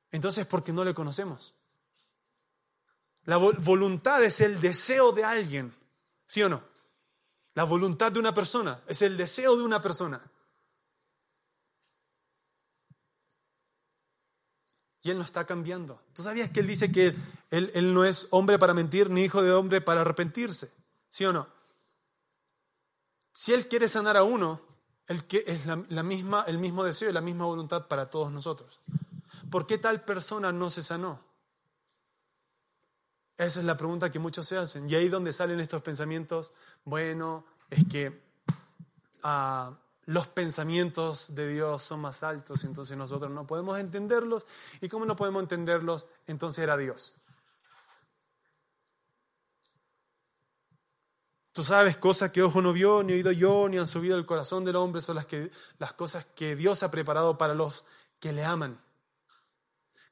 Entonces, 0.10 0.48
porque 0.48 0.72
no 0.72 0.86
le 0.86 0.94
conocemos. 0.94 1.54
La 3.26 3.36
voluntad 3.36 4.24
es 4.24 4.40
el 4.40 4.62
deseo 4.62 5.12
de 5.12 5.26
alguien, 5.26 5.76
¿sí 6.24 6.42
o 6.44 6.48
no? 6.48 6.64
La 7.56 7.66
voluntad 7.66 8.10
de 8.10 8.20
una 8.20 8.34
persona 8.34 8.80
es 8.88 9.02
el 9.02 9.18
deseo 9.18 9.58
de 9.58 9.64
una 9.64 9.82
persona. 9.82 10.22
Y 15.04 15.10
Él 15.10 15.18
no 15.18 15.26
está 15.26 15.46
cambiando. 15.46 16.02
¿Tú 16.14 16.24
sabías 16.24 16.52
que 16.52 16.62
Él 16.62 16.68
dice 16.68 16.90
que 16.90 17.14
Él, 17.52 17.94
no 17.94 18.06
es 18.06 18.30
hombre 18.32 18.58
para 18.58 18.74
mentir 18.74 19.10
ni 19.10 19.26
hijo 19.26 19.42
de 19.42 19.52
hombre 19.52 19.82
para 19.82 20.00
arrepentirse? 20.00 20.72
¿Sí 21.10 21.26
o 21.26 21.34
no? 21.34 21.57
Si 23.38 23.54
Él 23.54 23.68
quiere 23.68 23.88
sanar 23.88 24.18
a 24.18 24.24
uno, 24.24 24.60
Él 25.06 25.24
es 25.46 25.68
la 25.68 26.02
misma, 26.02 26.44
el 26.48 26.58
mismo 26.58 26.84
deseo 26.84 27.12
y 27.12 27.14
la 27.14 27.22
misma 27.22 27.46
voluntad 27.46 27.88
para 27.88 28.08
todos 28.08 28.32
nosotros. 28.32 28.80
¿Por 29.52 29.68
qué 29.68 29.78
tal 29.78 30.04
persona 30.04 30.52
no 30.52 30.72
se 30.72 30.82
sanó? 30.82 31.20
Esa 33.38 33.60
es 33.60 33.66
la 33.68 33.78
pregunta 33.78 34.12
que 34.12 34.18
muchos 34.18 34.48
se 34.48 34.58
hacen. 34.58 34.90
Y 34.90 34.96
ahí 34.96 35.08
donde 35.08 35.34
salen 35.34 35.60
estos 35.60 35.84
pensamientos, 35.84 36.52
bueno, 36.84 37.46
es 37.70 37.86
que 37.88 38.24
ah, 39.22 39.78
los 40.06 40.28
pensamientos 40.30 41.36
de 41.36 41.48
Dios 41.48 41.84
son 41.84 42.02
más 42.02 42.24
altos, 42.24 42.64
entonces 42.64 42.98
nosotros 42.98 43.30
no 43.30 43.46
podemos 43.46 43.78
entenderlos. 43.78 44.48
¿Y 44.82 44.90
cómo 44.90 45.06
no 45.06 45.16
podemos 45.16 45.44
entenderlos? 45.44 46.08
Entonces 46.26 46.64
era 46.64 46.76
Dios. 46.76 47.14
Tú 51.58 51.64
sabes 51.64 51.98
cosas 51.98 52.30
que 52.30 52.44
ojo 52.44 52.62
no 52.62 52.72
vio, 52.72 53.02
ni 53.02 53.14
oído 53.14 53.32
yo, 53.32 53.68
ni 53.68 53.80
han 53.80 53.88
subido 53.88 54.16
al 54.16 54.28
corazón 54.28 54.64
del 54.64 54.76
hombre, 54.76 55.02
son 55.02 55.16
las, 55.16 55.26
que, 55.26 55.50
las 55.80 55.92
cosas 55.94 56.24
que 56.24 56.56
Dios 56.56 56.84
ha 56.84 56.92
preparado 56.92 57.40
para 57.40 57.56
los 57.56 57.84
que 58.20 58.32
le 58.32 58.46
aman. 58.46 58.80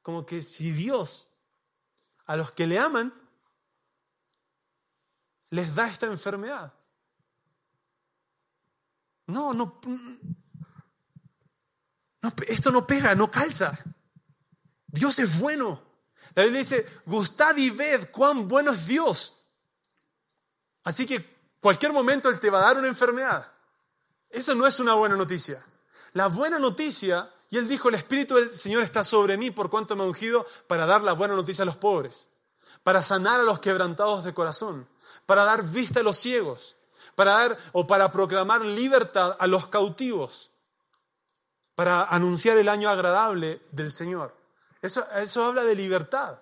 Como 0.02 0.26
que 0.26 0.42
si 0.42 0.72
Dios 0.72 1.28
a 2.24 2.34
los 2.34 2.50
que 2.50 2.66
le 2.66 2.80
aman 2.80 3.14
les 5.50 5.72
da 5.72 5.86
esta 5.86 6.06
enfermedad. 6.06 6.74
No, 9.28 9.54
no, 9.54 9.80
no, 12.22 12.32
esto 12.48 12.72
no 12.72 12.84
pega, 12.88 13.14
no 13.14 13.30
calza. 13.30 13.78
Dios 14.88 15.16
es 15.20 15.38
bueno. 15.38 15.80
La 16.34 16.42
Biblia 16.42 16.62
dice, 16.62 16.84
gustad 17.04 17.56
y 17.56 17.70
ved 17.70 18.10
cuán 18.10 18.48
bueno 18.48 18.72
es 18.72 18.88
Dios. 18.88 19.44
Así 20.82 21.06
que 21.06 21.35
cualquier 21.66 21.92
momento 21.92 22.28
Él 22.28 22.38
te 22.38 22.48
va 22.48 22.60
a 22.60 22.66
dar 22.66 22.78
una 22.78 22.86
enfermedad. 22.86 23.44
Eso 24.30 24.54
no 24.54 24.68
es 24.68 24.78
una 24.78 24.94
buena 24.94 25.16
noticia. 25.16 25.60
La 26.12 26.28
buena 26.28 26.60
noticia, 26.60 27.28
y 27.50 27.58
Él 27.58 27.66
dijo, 27.66 27.88
el 27.88 27.96
Espíritu 27.96 28.36
del 28.36 28.52
Señor 28.52 28.84
está 28.84 29.02
sobre 29.02 29.36
mí 29.36 29.50
por 29.50 29.68
cuanto 29.68 29.96
me 29.96 30.04
ha 30.04 30.06
ungido 30.06 30.46
para 30.68 30.86
dar 30.86 31.02
la 31.02 31.14
buena 31.14 31.34
noticia 31.34 31.64
a 31.64 31.66
los 31.66 31.74
pobres, 31.74 32.28
para 32.84 33.02
sanar 33.02 33.40
a 33.40 33.42
los 33.42 33.58
quebrantados 33.58 34.22
de 34.22 34.32
corazón, 34.32 34.88
para 35.26 35.44
dar 35.44 35.64
vista 35.64 35.98
a 35.98 36.02
los 36.04 36.16
ciegos, 36.16 36.76
para 37.16 37.32
dar 37.32 37.58
o 37.72 37.84
para 37.84 38.12
proclamar 38.12 38.64
libertad 38.64 39.36
a 39.40 39.48
los 39.48 39.66
cautivos, 39.66 40.52
para 41.74 42.04
anunciar 42.04 42.58
el 42.58 42.68
año 42.68 42.88
agradable 42.88 43.60
del 43.72 43.90
Señor. 43.90 44.36
Eso, 44.82 45.04
eso 45.16 45.44
habla 45.44 45.64
de 45.64 45.74
libertad. 45.74 46.38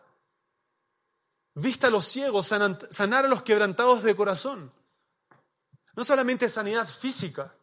Vista 1.55 1.87
a 1.87 1.91
los 1.91 2.05
ciegos, 2.05 2.47
sanar 2.47 3.25
a 3.25 3.29
los 3.29 3.41
quebrantados 3.41 4.03
de 4.03 4.15
corazón. 4.15 4.71
No 5.97 6.05
solamente 6.05 6.49
sanidad 6.49 6.89
física. 6.89 7.55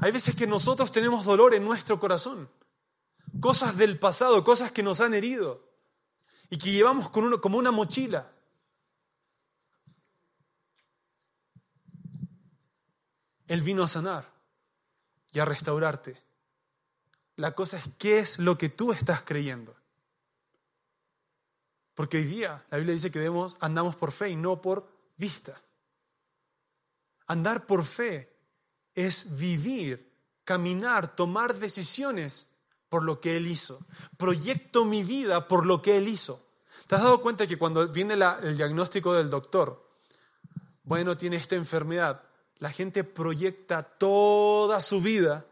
Hay 0.00 0.12
veces 0.12 0.34
que 0.34 0.46
nosotros 0.46 0.92
tenemos 0.92 1.24
dolor 1.24 1.54
en 1.54 1.64
nuestro 1.64 1.98
corazón. 1.98 2.48
Cosas 3.40 3.76
del 3.76 3.98
pasado, 3.98 4.44
cosas 4.44 4.72
que 4.72 4.82
nos 4.82 5.00
han 5.00 5.14
herido 5.14 5.68
y 6.50 6.58
que 6.58 6.70
llevamos 6.70 7.08
con 7.08 7.24
uno, 7.24 7.40
como 7.40 7.58
una 7.58 7.70
mochila. 7.70 8.30
Él 13.46 13.62
vino 13.62 13.82
a 13.82 13.88
sanar 13.88 14.30
y 15.32 15.38
a 15.38 15.44
restaurarte. 15.44 16.22
La 17.36 17.54
cosa 17.54 17.78
es 17.78 17.84
qué 17.98 18.18
es 18.18 18.38
lo 18.38 18.58
que 18.58 18.68
tú 18.68 18.92
estás 18.92 19.22
creyendo. 19.22 19.74
Porque 21.94 22.18
hoy 22.18 22.24
día 22.24 22.64
la 22.70 22.78
Biblia 22.78 22.94
dice 22.94 23.10
que 23.10 23.30
andamos 23.60 23.96
por 23.96 24.12
fe 24.12 24.30
y 24.30 24.36
no 24.36 24.60
por 24.60 24.88
vista. 25.16 25.60
Andar 27.26 27.66
por 27.66 27.84
fe 27.84 28.36
es 28.94 29.36
vivir, 29.38 30.12
caminar, 30.44 31.14
tomar 31.16 31.54
decisiones 31.54 32.58
por 32.88 33.04
lo 33.04 33.20
que 33.20 33.36
Él 33.36 33.46
hizo. 33.46 33.86
Proyecto 34.16 34.84
mi 34.84 35.02
vida 35.02 35.48
por 35.48 35.66
lo 35.66 35.80
que 35.80 35.96
Él 35.96 36.08
hizo. 36.08 36.46
¿Te 36.86 36.96
has 36.96 37.02
dado 37.02 37.22
cuenta 37.22 37.46
que 37.46 37.58
cuando 37.58 37.88
viene 37.88 38.14
el 38.14 38.56
diagnóstico 38.56 39.14
del 39.14 39.30
doctor, 39.30 39.90
bueno, 40.84 41.16
tiene 41.16 41.36
esta 41.36 41.54
enfermedad, 41.54 42.22
la 42.58 42.70
gente 42.70 43.04
proyecta 43.04 43.82
toda 43.82 44.80
su 44.80 45.00
vida 45.00 45.46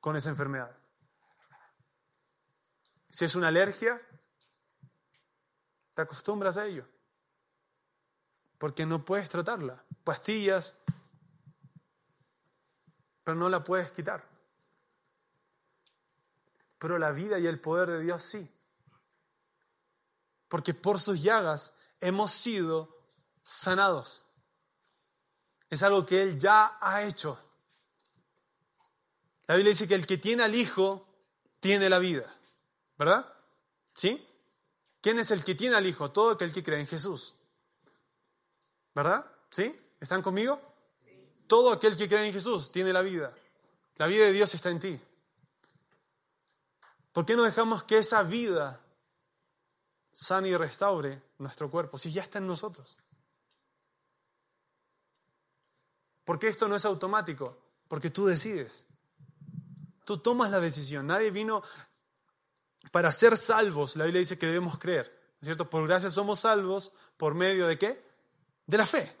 con 0.00 0.16
esa 0.16 0.30
enfermedad. 0.30 0.76
Si 3.10 3.24
es 3.24 3.34
una 3.34 3.48
alergia, 3.48 4.00
te 5.94 6.02
acostumbras 6.02 6.56
a 6.56 6.66
ello. 6.66 6.86
Porque 8.58 8.84
no 8.84 9.04
puedes 9.04 9.28
tratarla. 9.28 9.84
Pastillas, 10.04 10.74
pero 13.28 13.36
no 13.36 13.48
la 13.48 13.62
puedes 13.62 13.92
quitar. 13.92 14.26
Pero 16.78 16.98
la 16.98 17.10
vida 17.10 17.38
y 17.38 17.46
el 17.46 17.60
poder 17.60 17.90
de 17.90 18.00
Dios 18.00 18.22
sí. 18.22 18.50
Porque 20.48 20.72
por 20.72 20.98
sus 20.98 21.22
llagas 21.22 21.74
hemos 22.00 22.30
sido 22.30 23.04
sanados. 23.42 24.24
Es 25.68 25.82
algo 25.82 26.06
que 26.06 26.22
Él 26.22 26.38
ya 26.38 26.78
ha 26.80 27.02
hecho. 27.02 27.38
La 29.46 29.56
Biblia 29.56 29.72
dice 29.72 29.86
que 29.86 29.94
el 29.94 30.06
que 30.06 30.18
tiene 30.18 30.44
al 30.44 30.54
Hijo 30.54 31.06
tiene 31.60 31.90
la 31.90 31.98
vida. 31.98 32.34
¿Verdad? 32.96 33.30
¿Sí? 33.92 34.26
¿Quién 35.02 35.18
es 35.18 35.30
el 35.30 35.44
que 35.44 35.54
tiene 35.54 35.76
al 35.76 35.86
Hijo? 35.86 36.10
Todo 36.10 36.30
aquel 36.30 36.52
que 36.52 36.62
cree 36.62 36.80
en 36.80 36.86
Jesús. 36.86 37.34
¿Verdad? 38.98 39.24
¿Sí? 39.48 39.78
¿Están 40.00 40.22
conmigo? 40.22 40.60
Todo 41.46 41.70
aquel 41.70 41.96
que 41.96 42.08
cree 42.08 42.26
en 42.26 42.32
Jesús 42.32 42.72
tiene 42.72 42.92
la 42.92 43.00
vida. 43.00 43.32
La 43.94 44.08
vida 44.08 44.24
de 44.24 44.32
Dios 44.32 44.52
está 44.54 44.70
en 44.70 44.80
ti. 44.80 45.00
¿Por 47.12 47.24
qué 47.24 47.36
no 47.36 47.44
dejamos 47.44 47.84
que 47.84 47.98
esa 47.98 48.24
vida 48.24 48.80
sane 50.10 50.48
y 50.48 50.56
restaure 50.56 51.22
nuestro 51.38 51.70
cuerpo 51.70 51.96
si 51.96 52.10
ya 52.10 52.22
está 52.22 52.38
en 52.38 52.48
nosotros? 52.48 52.98
¿Por 56.24 56.40
qué 56.40 56.48
esto 56.48 56.66
no 56.66 56.74
es 56.74 56.84
automático? 56.84 57.56
Porque 57.86 58.10
tú 58.10 58.26
decides. 58.26 58.88
Tú 60.06 60.18
tomas 60.18 60.50
la 60.50 60.58
decisión. 60.58 61.06
Nadie 61.06 61.30
vino 61.30 61.62
para 62.90 63.12
ser 63.12 63.36
salvos. 63.36 63.94
La 63.94 64.06
Biblia 64.06 64.18
dice 64.18 64.40
que 64.40 64.46
debemos 64.46 64.76
creer. 64.76 65.16
¿Cierto? 65.40 65.70
Por 65.70 65.86
gracia 65.86 66.10
somos 66.10 66.40
salvos. 66.40 66.90
¿Por 67.16 67.34
medio 67.34 67.68
de 67.68 67.78
qué? 67.78 68.07
De 68.68 68.78
la 68.78 68.86
fe. 68.86 69.16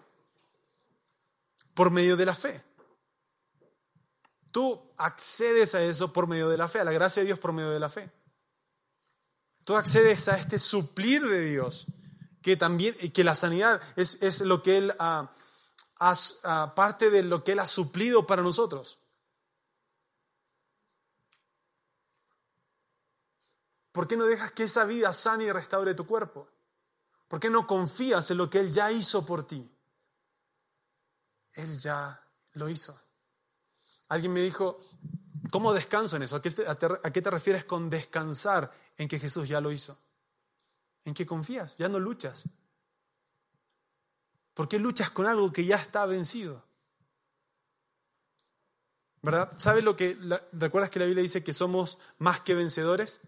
Por 1.74 1.90
medio 1.90 2.16
de 2.16 2.26
la 2.26 2.34
fe. 2.34 2.62
Tú 4.52 4.92
accedes 4.98 5.74
a 5.74 5.82
eso 5.82 6.12
por 6.12 6.28
medio 6.28 6.48
de 6.48 6.56
la 6.56 6.68
fe, 6.68 6.78
a 6.78 6.84
la 6.84 6.92
gracia 6.92 7.22
de 7.22 7.26
Dios 7.26 7.38
por 7.40 7.52
medio 7.52 7.70
de 7.70 7.80
la 7.80 7.88
fe. 7.88 8.12
Tú 9.64 9.74
accedes 9.74 10.28
a 10.28 10.38
este 10.38 10.58
suplir 10.58 11.26
de 11.26 11.44
Dios, 11.46 11.86
que 12.42 12.56
también, 12.56 12.94
que 13.12 13.24
la 13.24 13.34
sanidad 13.34 13.82
es, 13.96 14.22
es 14.22 14.40
lo 14.42 14.62
que 14.62 14.78
Él 14.78 14.94
ha 15.00 15.32
parte 16.74 17.10
de 17.10 17.22
lo 17.22 17.42
que 17.42 17.52
Él 17.52 17.58
ha 17.58 17.66
suplido 17.66 18.26
para 18.26 18.42
nosotros. 18.42 19.00
¿Por 23.92 24.06
qué 24.06 24.16
no 24.16 24.24
dejas 24.24 24.52
que 24.52 24.64
esa 24.64 24.84
vida 24.84 25.12
sane 25.12 25.44
y 25.44 25.52
restaure 25.52 25.94
tu 25.94 26.06
cuerpo? 26.06 26.48
¿Por 27.28 27.38
qué 27.40 27.50
no 27.50 27.66
confías 27.66 28.30
en 28.30 28.38
lo 28.38 28.48
que 28.48 28.58
Él 28.58 28.72
ya 28.72 28.90
hizo 28.90 29.24
por 29.24 29.46
ti? 29.46 29.70
Él 31.52 31.78
ya 31.78 32.20
lo 32.54 32.68
hizo. 32.68 32.98
Alguien 34.08 34.32
me 34.32 34.40
dijo, 34.40 34.80
¿cómo 35.50 35.74
descanso 35.74 36.16
en 36.16 36.22
eso? 36.22 36.36
¿A 36.36 36.42
qué, 36.42 36.50
¿A 36.66 37.12
qué 37.12 37.22
te 37.22 37.30
refieres 37.30 37.66
con 37.66 37.90
descansar 37.90 38.72
en 38.96 39.08
que 39.08 39.18
Jesús 39.18 39.48
ya 39.48 39.60
lo 39.60 39.70
hizo? 39.70 39.98
¿En 41.04 41.12
qué 41.12 41.26
confías? 41.26 41.76
Ya 41.76 41.88
no 41.88 42.00
luchas. 42.00 42.48
¿Por 44.54 44.68
qué 44.68 44.78
luchas 44.78 45.10
con 45.10 45.26
algo 45.26 45.52
que 45.52 45.66
ya 45.66 45.76
está 45.76 46.06
vencido? 46.06 46.64
¿Verdad? 49.20 49.52
¿Sabes 49.58 49.84
lo 49.84 49.96
que... 49.96 50.18
¿Recuerdas 50.52 50.90
que 50.90 50.98
la 50.98 51.04
Biblia 51.04 51.22
dice 51.22 51.44
que 51.44 51.52
somos 51.52 51.98
más 52.18 52.40
que 52.40 52.54
vencedores? 52.54 53.20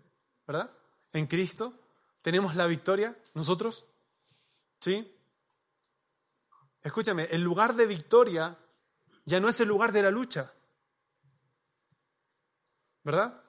¿Verdad? 0.46 0.70
En 1.12 1.26
Cristo. 1.26 1.74
¿Tenemos 2.22 2.54
la 2.54 2.66
victoria 2.66 3.16
nosotros? 3.34 3.84
¿Sí? 4.80 5.16
Escúchame, 6.82 7.24
el 7.30 7.42
lugar 7.42 7.74
de 7.74 7.86
victoria 7.86 8.56
ya 9.26 9.38
no 9.38 9.48
es 9.48 9.60
el 9.60 9.68
lugar 9.68 9.92
de 9.92 10.02
la 10.02 10.10
lucha. 10.10 10.52
¿Verdad? 13.04 13.42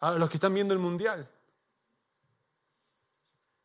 A 0.00 0.12
los 0.12 0.30
que 0.30 0.36
están 0.36 0.54
viendo 0.54 0.72
el 0.72 0.80
mundial. 0.80 1.28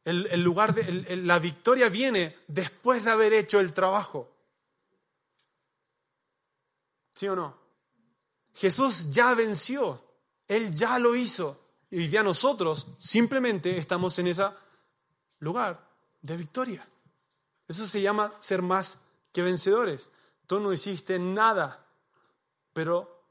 El, 0.04 0.44
lugar 0.44 0.74
de 0.74 1.18
la 1.18 1.40
victoria 1.40 1.90
viene 1.90 2.38
después 2.48 3.04
de 3.04 3.12
haber 3.12 3.34
hecho 3.34 3.60
el 3.60 3.74
trabajo. 3.74 4.32
¿Sí 7.16 7.28
o 7.28 7.36
no? 7.36 7.58
Jesús 8.54 9.12
ya 9.12 9.34
venció, 9.34 10.04
Él 10.48 10.76
ya 10.76 11.00
lo 11.00 11.16
hizo. 11.16 11.60
Y 11.90 11.98
hoy 11.98 12.08
día 12.08 12.22
nosotros 12.22 12.88
simplemente 13.00 13.78
estamos 13.78 14.18
en 14.20 14.28
ese 14.28 14.46
lugar 15.40 15.90
de 16.22 16.38
victoria. 16.38 16.88
Eso 17.68 17.86
se 17.86 18.02
llama 18.02 18.32
ser 18.40 18.62
más 18.62 19.08
que 19.32 19.42
vencedores. 19.42 20.12
Tú 20.48 20.60
no 20.60 20.72
hiciste 20.72 21.18
nada, 21.20 21.86
pero 22.74 23.24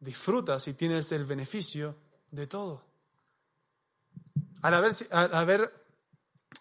disfrutas 0.00 0.66
y 0.68 0.74
tienes 0.74 1.12
el 1.12 1.24
beneficio 1.24 1.96
de 2.30 2.46
todo. 2.46 2.84
Al 4.62 4.74
haber, 4.74 5.72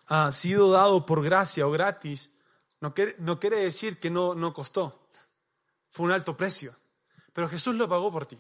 ha 0.08 0.32
sido 0.32 0.72
dado 0.72 1.06
por 1.06 1.24
gracia 1.24 1.66
o 1.66 1.72
gratis, 1.72 2.36
no 2.82 2.94
quiere, 2.94 3.16
no 3.20 3.40
quiere 3.40 3.58
decir 3.58 4.00
que 4.00 4.10
no, 4.10 4.36
no 4.36 4.54
costó. 4.54 5.08
Fue 5.90 6.06
un 6.06 6.12
alto 6.12 6.36
precio. 6.36 6.76
Pero 7.32 7.48
Jesús 7.48 7.76
lo 7.76 7.88
pagó 7.88 8.12
por 8.12 8.26
ti. 8.26 8.38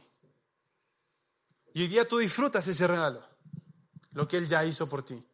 Y 1.74 1.82
hoy 1.82 1.88
día 1.88 2.08
tú 2.08 2.18
disfrutas 2.18 2.68
ese 2.68 2.86
regalo, 2.88 3.26
lo 4.12 4.28
que 4.28 4.38
Él 4.38 4.48
ya 4.48 4.64
hizo 4.64 4.88
por 4.88 5.04
ti. 5.04 5.26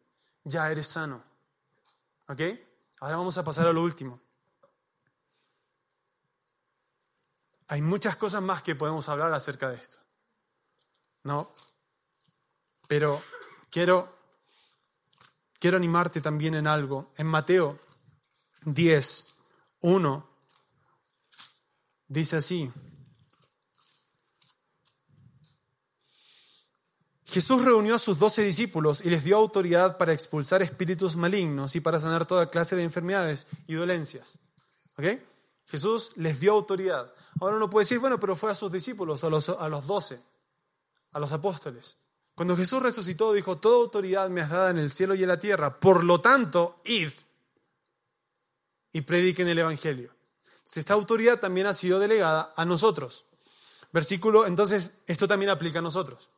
Ya 0.44 0.70
eres 0.70 0.86
sano. 0.86 1.22
¿Ok? 2.28 2.40
Ahora 3.00 3.16
vamos 3.16 3.38
a 3.38 3.44
pasar 3.44 3.66
a 3.66 3.72
lo 3.72 3.82
último. 3.82 4.20
Hay 7.68 7.82
muchas 7.82 8.16
cosas 8.16 8.42
más 8.42 8.62
que 8.62 8.74
podemos 8.74 9.08
hablar 9.08 9.32
acerca 9.32 9.70
de 9.70 9.76
esto. 9.76 9.98
¿No? 11.22 11.50
Pero 12.88 13.22
quiero, 13.70 14.18
quiero 15.58 15.76
animarte 15.76 16.20
también 16.20 16.54
en 16.54 16.66
algo. 16.66 17.12
En 17.16 17.26
Mateo 17.26 17.78
10, 18.64 19.34
1, 19.80 20.28
dice 22.08 22.36
así, 22.36 22.70
Jesús 27.30 27.64
reunió 27.64 27.94
a 27.94 28.00
sus 28.00 28.18
doce 28.18 28.42
discípulos 28.42 29.04
y 29.04 29.10
les 29.10 29.22
dio 29.22 29.36
autoridad 29.36 29.98
para 29.98 30.12
expulsar 30.12 30.62
espíritus 30.62 31.14
malignos 31.14 31.76
y 31.76 31.80
para 31.80 32.00
sanar 32.00 32.26
toda 32.26 32.50
clase 32.50 32.74
de 32.74 32.82
enfermedades 32.82 33.46
y 33.68 33.74
dolencias. 33.74 34.40
¿Ok? 34.98 35.04
Jesús 35.68 36.10
les 36.16 36.40
dio 36.40 36.52
autoridad. 36.52 37.14
Ahora 37.40 37.56
uno 37.56 37.70
puede 37.70 37.84
decir, 37.84 38.00
bueno, 38.00 38.18
pero 38.18 38.34
fue 38.34 38.50
a 38.50 38.56
sus 38.56 38.72
discípulos, 38.72 39.22
a 39.22 39.30
los, 39.30 39.48
a 39.48 39.68
los 39.68 39.86
doce, 39.86 40.20
a 41.12 41.20
los 41.20 41.30
apóstoles. 41.30 41.98
Cuando 42.34 42.56
Jesús 42.56 42.82
resucitó, 42.82 43.32
dijo, 43.32 43.58
toda 43.58 43.76
autoridad 43.76 44.28
me 44.28 44.40
has 44.40 44.50
dada 44.50 44.70
en 44.70 44.78
el 44.78 44.90
cielo 44.90 45.14
y 45.14 45.22
en 45.22 45.28
la 45.28 45.38
tierra, 45.38 45.78
por 45.78 46.02
lo 46.02 46.20
tanto, 46.20 46.80
id 46.84 47.12
y 48.92 49.02
prediquen 49.02 49.46
el 49.46 49.60
Evangelio. 49.60 50.12
esta 50.74 50.94
autoridad 50.94 51.38
también 51.38 51.68
ha 51.68 51.74
sido 51.74 52.00
delegada 52.00 52.52
a 52.56 52.64
nosotros. 52.64 53.26
Versículo, 53.92 54.46
entonces, 54.46 54.98
esto 55.06 55.28
también 55.28 55.50
aplica 55.50 55.78
a 55.78 55.82
nosotros. 55.82 56.30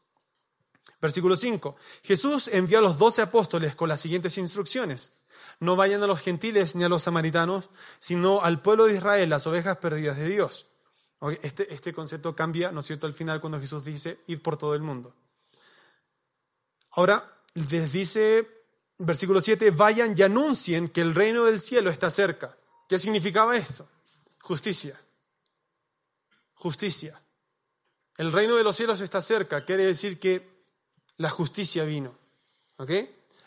Versículo 1.02 1.34
5. 1.34 1.74
Jesús 2.04 2.46
envió 2.46 2.78
a 2.78 2.80
los 2.80 2.96
doce 2.96 3.22
apóstoles 3.22 3.74
con 3.74 3.88
las 3.88 4.00
siguientes 4.00 4.38
instrucciones. 4.38 5.14
No 5.58 5.74
vayan 5.74 6.00
a 6.04 6.06
los 6.06 6.20
gentiles 6.20 6.76
ni 6.76 6.84
a 6.84 6.88
los 6.88 7.02
samaritanos, 7.02 7.70
sino 7.98 8.40
al 8.42 8.62
pueblo 8.62 8.86
de 8.86 8.94
Israel, 8.94 9.28
las 9.28 9.48
ovejas 9.48 9.78
perdidas 9.78 10.16
de 10.16 10.28
Dios. 10.28 10.68
Este, 11.42 11.74
este 11.74 11.92
concepto 11.92 12.36
cambia, 12.36 12.70
¿no 12.70 12.80
es 12.80 12.86
cierto?, 12.86 13.08
al 13.08 13.14
final 13.14 13.40
cuando 13.40 13.58
Jesús 13.58 13.84
dice, 13.84 14.20
id 14.28 14.40
por 14.40 14.56
todo 14.56 14.76
el 14.76 14.82
mundo. 14.82 15.12
Ahora, 16.92 17.36
les 17.54 17.92
dice, 17.92 18.48
versículo 18.98 19.40
7, 19.40 19.72
vayan 19.72 20.14
y 20.16 20.22
anuncien 20.22 20.88
que 20.88 21.00
el 21.00 21.16
reino 21.16 21.44
del 21.44 21.58
cielo 21.58 21.90
está 21.90 22.10
cerca. 22.10 22.56
¿Qué 22.88 22.96
significaba 22.96 23.56
eso? 23.56 23.88
Justicia. 24.40 24.98
Justicia. 26.54 27.20
El 28.18 28.30
reino 28.30 28.54
de 28.54 28.62
los 28.62 28.76
cielos 28.76 29.00
está 29.00 29.20
cerca, 29.20 29.64
quiere 29.64 29.84
decir 29.84 30.20
que 30.20 30.51
la 31.16 31.30
justicia 31.30 31.84
vino. 31.84 32.14
¿Ok? 32.78 32.90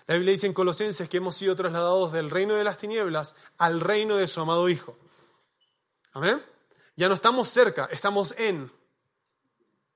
La 0.07 0.15
Biblia 0.15 0.33
dice 0.33 0.47
en 0.47 0.53
Colosenses 0.53 1.09
que 1.09 1.17
hemos 1.17 1.35
sido 1.35 1.55
trasladados 1.55 2.11
del 2.11 2.29
reino 2.29 2.53
de 2.53 2.63
las 2.63 2.77
tinieblas 2.77 3.35
al 3.57 3.81
reino 3.81 4.17
de 4.17 4.27
su 4.27 4.39
amado 4.39 4.69
Hijo. 4.69 4.97
¿Amén? 6.13 6.43
Ya 6.95 7.09
no 7.09 7.15
estamos 7.15 7.49
cerca, 7.49 7.85
estamos 7.91 8.35
en. 8.37 8.71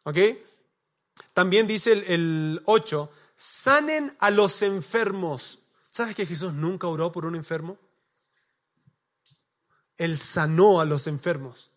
¿Ok? 0.03 0.17
También 1.33 1.67
dice 1.67 1.91
el, 1.91 2.03
el 2.05 2.61
8, 2.65 3.11
sanen 3.35 4.15
a 4.19 4.31
los 4.31 4.61
enfermos. 4.63 5.59
¿Sabes 5.91 6.15
que 6.15 6.25
Jesús 6.25 6.53
nunca 6.53 6.87
oró 6.87 7.11
por 7.11 7.25
un 7.25 7.35
enfermo? 7.35 7.77
Él 9.97 10.17
sanó 10.17 10.81
a 10.81 10.85
los 10.85 11.07
enfermos. 11.07 11.71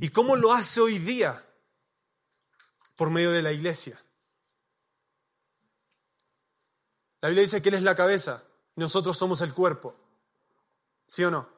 ¿Y 0.00 0.08
cómo 0.08 0.36
lo 0.36 0.52
hace 0.52 0.80
hoy 0.80 0.98
día? 0.98 1.44
Por 2.96 3.10
medio 3.10 3.32
de 3.32 3.42
la 3.42 3.52
iglesia. 3.52 4.00
La 7.22 7.28
Biblia 7.28 7.42
dice 7.42 7.62
que 7.62 7.70
Él 7.70 7.76
es 7.76 7.82
la 7.82 7.94
cabeza 7.94 8.42
y 8.76 8.80
nosotros 8.80 9.16
somos 9.16 9.40
el 9.40 9.54
cuerpo. 9.54 9.94
¿Sí 11.06 11.24
o 11.24 11.30
no? 11.30 11.48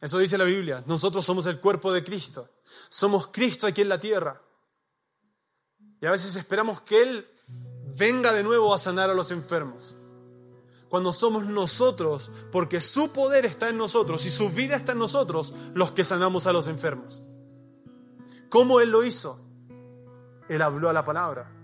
Eso 0.00 0.18
dice 0.18 0.38
la 0.38 0.44
Biblia. 0.44 0.84
Nosotros 0.86 1.24
somos 1.24 1.46
el 1.46 1.60
cuerpo 1.60 1.92
de 1.92 2.04
Cristo. 2.04 2.48
Somos 2.90 3.28
Cristo 3.28 3.66
aquí 3.66 3.80
en 3.80 3.88
la 3.88 3.98
tierra. 3.98 4.40
Y 6.00 6.06
a 6.06 6.10
veces 6.10 6.36
esperamos 6.36 6.82
que 6.82 7.02
Él 7.02 7.26
venga 7.96 8.32
de 8.32 8.42
nuevo 8.42 8.74
a 8.74 8.78
sanar 8.78 9.08
a 9.08 9.14
los 9.14 9.30
enfermos. 9.30 9.94
Cuando 10.90 11.12
somos 11.12 11.46
nosotros, 11.46 12.30
porque 12.52 12.80
su 12.80 13.10
poder 13.10 13.46
está 13.46 13.70
en 13.70 13.78
nosotros 13.78 14.24
y 14.26 14.30
su 14.30 14.50
vida 14.50 14.76
está 14.76 14.92
en 14.92 14.98
nosotros, 14.98 15.54
los 15.74 15.90
que 15.90 16.04
sanamos 16.04 16.46
a 16.46 16.52
los 16.52 16.66
enfermos. 16.68 17.22
¿Cómo 18.50 18.80
Él 18.80 18.90
lo 18.90 19.02
hizo? 19.04 19.40
Él 20.48 20.60
habló 20.62 20.88
a 20.88 20.92
la 20.92 21.04
palabra. 21.04 21.57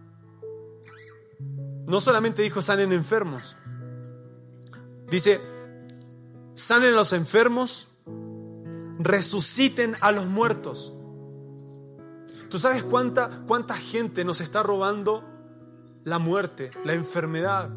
No 1.87 2.01
solamente 2.01 2.43
dijo 2.43 2.63
sanen 2.63 2.93
enfermos. 2.93 3.57
Dice, 5.11 5.41
sanen 6.55 6.95
a 6.95 6.97
los 6.97 7.13
enfermos, 7.13 7.89
resuciten 8.99 9.95
a 10.01 10.13
los 10.13 10.27
muertos. 10.27 10.93
¿Tú 12.49 12.59
sabes 12.59 12.83
cuánta, 12.83 13.43
cuánta 13.47 13.75
gente 13.75 14.25
nos 14.25 14.41
está 14.41 14.63
robando 14.63 15.25
la 16.05 16.19
muerte, 16.19 16.71
la 16.85 16.95
enfermedad? 16.95 17.71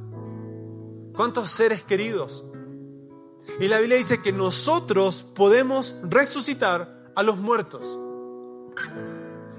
¿Cuántos 1.13 1.49
seres 1.49 1.83
queridos? 1.83 2.45
Y 3.59 3.67
la 3.67 3.79
Biblia 3.79 3.97
dice 3.97 4.21
que 4.21 4.31
nosotros 4.31 5.23
podemos 5.23 5.95
resucitar 6.03 7.11
a 7.15 7.23
los 7.23 7.37
muertos. 7.37 7.97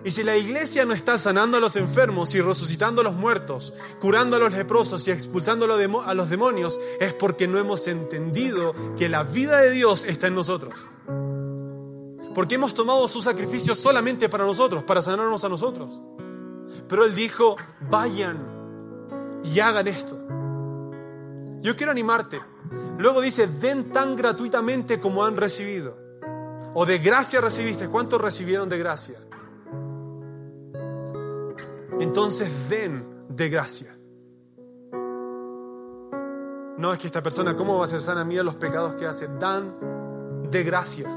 Y 0.08 0.10
si 0.10 0.22
la 0.22 0.38
iglesia 0.38 0.86
no 0.86 0.94
está 0.94 1.18
sanando 1.18 1.58
a 1.58 1.60
los 1.60 1.76
enfermos 1.76 2.34
y 2.34 2.40
resucitando 2.40 3.02
a 3.02 3.04
los 3.04 3.12
muertos, 3.12 3.74
curando 4.00 4.36
a 4.36 4.38
los 4.38 4.54
leprosos 4.54 5.06
y 5.06 5.10
expulsando 5.10 5.66
a 5.66 6.14
los 6.14 6.30
demonios, 6.30 6.80
es 6.98 7.12
porque 7.12 7.46
no 7.46 7.58
hemos 7.58 7.86
entendido 7.88 8.74
que 8.96 9.10
la 9.10 9.22
vida 9.22 9.58
de 9.58 9.70
Dios 9.70 10.06
está 10.06 10.28
en 10.28 10.34
nosotros. 10.34 10.86
Porque 12.34 12.54
hemos 12.54 12.72
tomado 12.72 13.06
su 13.06 13.20
sacrificio 13.20 13.74
solamente 13.74 14.30
para 14.30 14.46
nosotros, 14.46 14.82
para 14.82 15.02
sanarnos 15.02 15.44
a 15.44 15.50
nosotros. 15.50 16.00
Pero 16.88 17.04
Él 17.04 17.14
dijo, 17.14 17.56
vayan 17.90 18.38
y 19.44 19.60
hagan 19.60 19.88
esto. 19.88 20.16
Yo 21.60 21.76
quiero 21.76 21.92
animarte. 21.92 22.40
Luego 22.96 23.20
dice, 23.20 23.46
den 23.46 23.92
tan 23.92 24.16
gratuitamente 24.16 25.00
como 25.00 25.26
han 25.26 25.36
recibido. 25.36 25.98
O 26.72 26.86
de 26.86 26.96
gracia 26.96 27.42
recibiste. 27.42 27.90
¿Cuántos 27.90 28.22
recibieron 28.22 28.70
de 28.70 28.78
gracia? 28.78 29.18
Entonces 32.00 32.68
den 32.68 33.26
de 33.28 33.48
gracia. 33.48 33.94
No 36.78 36.92
es 36.92 36.98
que 37.00 37.08
esta 37.08 37.22
persona, 37.22 37.56
¿cómo 37.56 37.76
va 37.76 37.86
a 37.86 37.88
ser 37.88 38.00
sana? 38.00 38.24
Mira 38.24 38.44
los 38.44 38.54
pecados 38.54 38.94
que 38.94 39.04
hace. 39.04 39.26
Dan 39.38 40.48
de 40.48 40.62
gracia. 40.62 41.08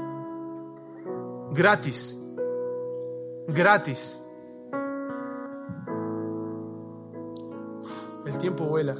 Gratis. 1.52 2.20
Gratis. 3.46 4.24
El 8.26 8.38
tiempo 8.38 8.64
vuela. 8.64 8.96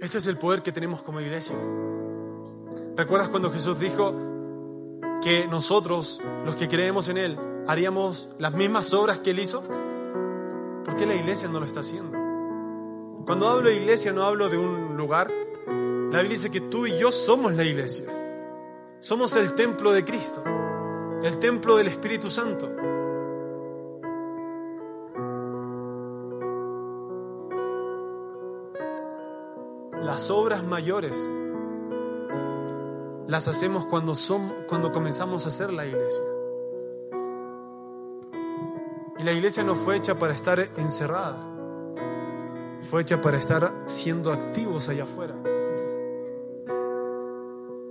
Este 0.00 0.18
es 0.18 0.26
el 0.26 0.36
poder 0.36 0.62
que 0.62 0.70
tenemos 0.70 1.02
como 1.02 1.20
iglesia. 1.20 1.56
¿Recuerdas 2.94 3.30
cuando 3.30 3.50
Jesús 3.50 3.78
dijo, 3.78 4.12
que 5.24 5.48
nosotros, 5.48 6.20
los 6.44 6.54
que 6.54 6.68
creemos 6.68 7.08
en 7.08 7.16
Él, 7.16 7.38
haríamos 7.66 8.28
las 8.38 8.52
mismas 8.52 8.92
obras 8.92 9.20
que 9.20 9.30
Él 9.30 9.38
hizo? 9.38 9.62
¿Por 10.84 10.96
qué 10.96 11.06
la 11.06 11.14
iglesia 11.14 11.48
no 11.48 11.60
lo 11.60 11.66
está 11.66 11.80
haciendo? 11.80 12.18
Cuando 13.24 13.48
hablo 13.48 13.70
de 13.70 13.76
iglesia 13.76 14.12
no 14.12 14.22
hablo 14.22 14.50
de 14.50 14.58
un 14.58 14.98
lugar. 14.98 15.30
La 15.66 16.18
Biblia 16.20 16.28
dice 16.28 16.50
que 16.50 16.60
tú 16.60 16.86
y 16.86 16.98
yo 16.98 17.10
somos 17.10 17.54
la 17.54 17.64
iglesia. 17.64 18.04
Somos 18.98 19.34
el 19.36 19.54
templo 19.54 19.92
de 19.92 20.04
Cristo, 20.04 20.44
el 21.22 21.38
templo 21.38 21.76
del 21.76 21.86
Espíritu 21.86 22.28
Santo. 22.28 22.70
Las 30.02 30.30
obras 30.30 30.62
mayores 30.64 31.26
las 33.26 33.48
hacemos 33.48 33.86
cuando, 33.86 34.14
son, 34.14 34.52
cuando 34.68 34.92
comenzamos 34.92 35.44
a 35.44 35.48
hacer 35.48 35.72
la 35.72 35.86
iglesia. 35.86 36.24
Y 39.18 39.22
la 39.24 39.32
iglesia 39.32 39.64
no 39.64 39.74
fue 39.74 39.96
hecha 39.96 40.18
para 40.18 40.34
estar 40.34 40.60
encerrada, 40.76 41.38
fue 42.80 43.02
hecha 43.02 43.22
para 43.22 43.38
estar 43.38 43.72
siendo 43.86 44.32
activos 44.32 44.88
allá 44.88 45.04
afuera. 45.04 45.34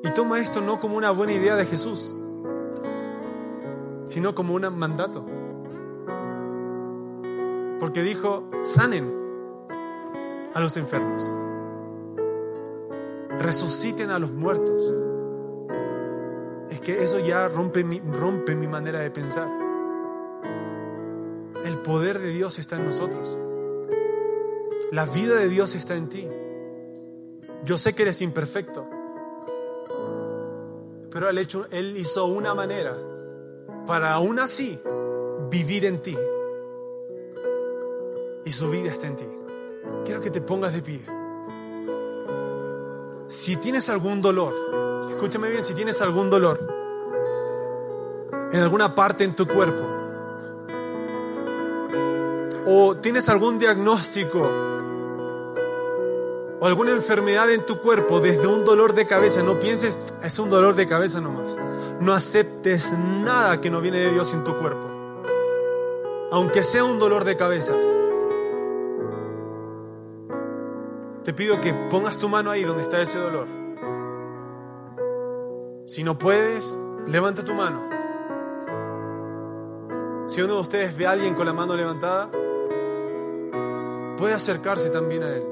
Y 0.04 0.12
toma 0.12 0.40
esto 0.40 0.62
no 0.62 0.80
como 0.80 0.98
una 0.98 1.12
buena 1.12 1.34
idea 1.34 1.56
de 1.56 1.66
Jesús, 1.66 2.14
sino 4.06 4.36
como 4.36 4.54
un 4.54 4.78
mandato. 4.78 5.26
Porque 7.80 8.04
dijo, 8.04 8.50
sanen 8.62 9.12
a 10.54 10.60
los 10.60 10.78
enfermos, 10.78 11.24
resuciten 13.40 14.12
a 14.12 14.20
los 14.20 14.32
muertos 14.32 14.94
que 16.84 17.02
eso 17.02 17.20
ya 17.20 17.48
rompe 17.48 17.84
mi, 17.84 18.00
rompe 18.00 18.56
mi 18.56 18.68
manera 18.68 19.00
de 19.00 19.10
pensar. 19.10 19.48
El 21.66 21.78
poder 21.78 22.20
de 22.20 22.28
Dios 22.28 22.60
está 22.60 22.76
en 22.76 22.86
nosotros. 22.86 23.40
La 24.92 25.06
vida 25.06 25.36
de 25.36 25.48
Dios 25.48 25.76
está 25.76 25.96
en 25.96 26.10
ti. 26.10 26.28
Yo 27.64 27.78
sé 27.78 27.96
que 27.96 28.04
eres 28.04 28.22
imperfecto. 28.22 28.88
pero 31.10 31.30
él, 31.30 31.38
hecho, 31.38 31.66
él 31.72 31.96
hizo 31.96 32.26
una 32.26 32.54
manera 32.54 32.98
para 33.88 34.14
aún 34.14 34.40
así 34.40 34.80
vivir 35.50 35.86
en 35.86 36.02
ti. 36.02 36.18
Y 38.46 38.52
su 38.52 38.70
vida 38.70 38.92
está 38.92 39.08
en 39.08 39.16
ti. 39.16 39.28
Quiero 40.06 40.20
que 40.22 40.30
te 40.30 40.42
pongas 40.42 40.74
de 40.74 40.82
pie. 40.82 41.06
Si 43.28 43.56
tienes 43.58 43.90
algún 43.90 44.22
dolor, 44.22 44.54
escúchame 45.10 45.50
bien, 45.50 45.64
si 45.64 45.74
tienes 45.74 46.02
algún 46.02 46.30
dolor 46.30 46.73
en 48.54 48.60
alguna 48.62 48.96
parte 48.96 49.26
en 49.26 49.36
tu 49.36 49.48
cuerpo, 49.48 49.84
o 52.66 52.96
tienes 52.96 53.28
algún 53.28 53.60
diagnóstico 53.60 54.48
o 56.60 56.66
alguna 56.66 56.92
enfermedad 56.92 57.52
en 57.52 57.66
tu 57.66 57.80
cuerpo 57.80 58.22
desde 58.22 58.48
un 58.48 58.64
dolor 58.64 58.94
de 58.94 59.06
cabeza, 59.06 59.44
no 59.44 59.60
pienses, 59.60 60.00
es 60.24 60.40
un 60.40 60.50
dolor 60.50 60.76
de 60.76 60.88
cabeza 60.88 61.20
nomás. 61.20 61.58
No 62.00 62.14
aceptes 62.14 62.90
nada 63.22 63.60
que 63.60 63.70
no 63.70 63.82
viene 63.82 64.00
de 64.00 64.12
Dios 64.12 64.34
en 64.34 64.46
tu 64.46 64.58
cuerpo. 64.58 64.88
Aunque 66.32 66.64
sea 66.64 66.86
un 66.86 67.00
dolor 67.00 67.26
de 67.26 67.36
cabeza. 67.36 67.74
Te 71.26 71.34
pido 71.34 71.60
que 71.60 71.74
pongas 71.90 72.18
tu 72.18 72.30
mano 72.30 72.50
ahí 72.50 72.64
donde 72.64 72.84
está 72.84 73.02
ese 73.02 73.20
dolor. 73.20 73.48
Si 75.86 76.04
no 76.06 76.18
puedes, 76.18 76.78
levanta 77.08 77.44
tu 77.44 77.54
mano. 77.54 77.93
Si 80.26 80.42
uno 80.42 80.56
de 80.56 80.62
ustedes 80.62 80.98
ve 80.98 81.06
a 81.06 81.12
alguien 81.12 81.34
con 81.34 81.46
la 81.46 81.54
mano 81.54 81.76
levantada, 81.76 82.30
puede 84.18 84.34
acercarse 84.34 84.90
también 84.90 85.24
a 85.24 85.36
Él. 85.36 85.44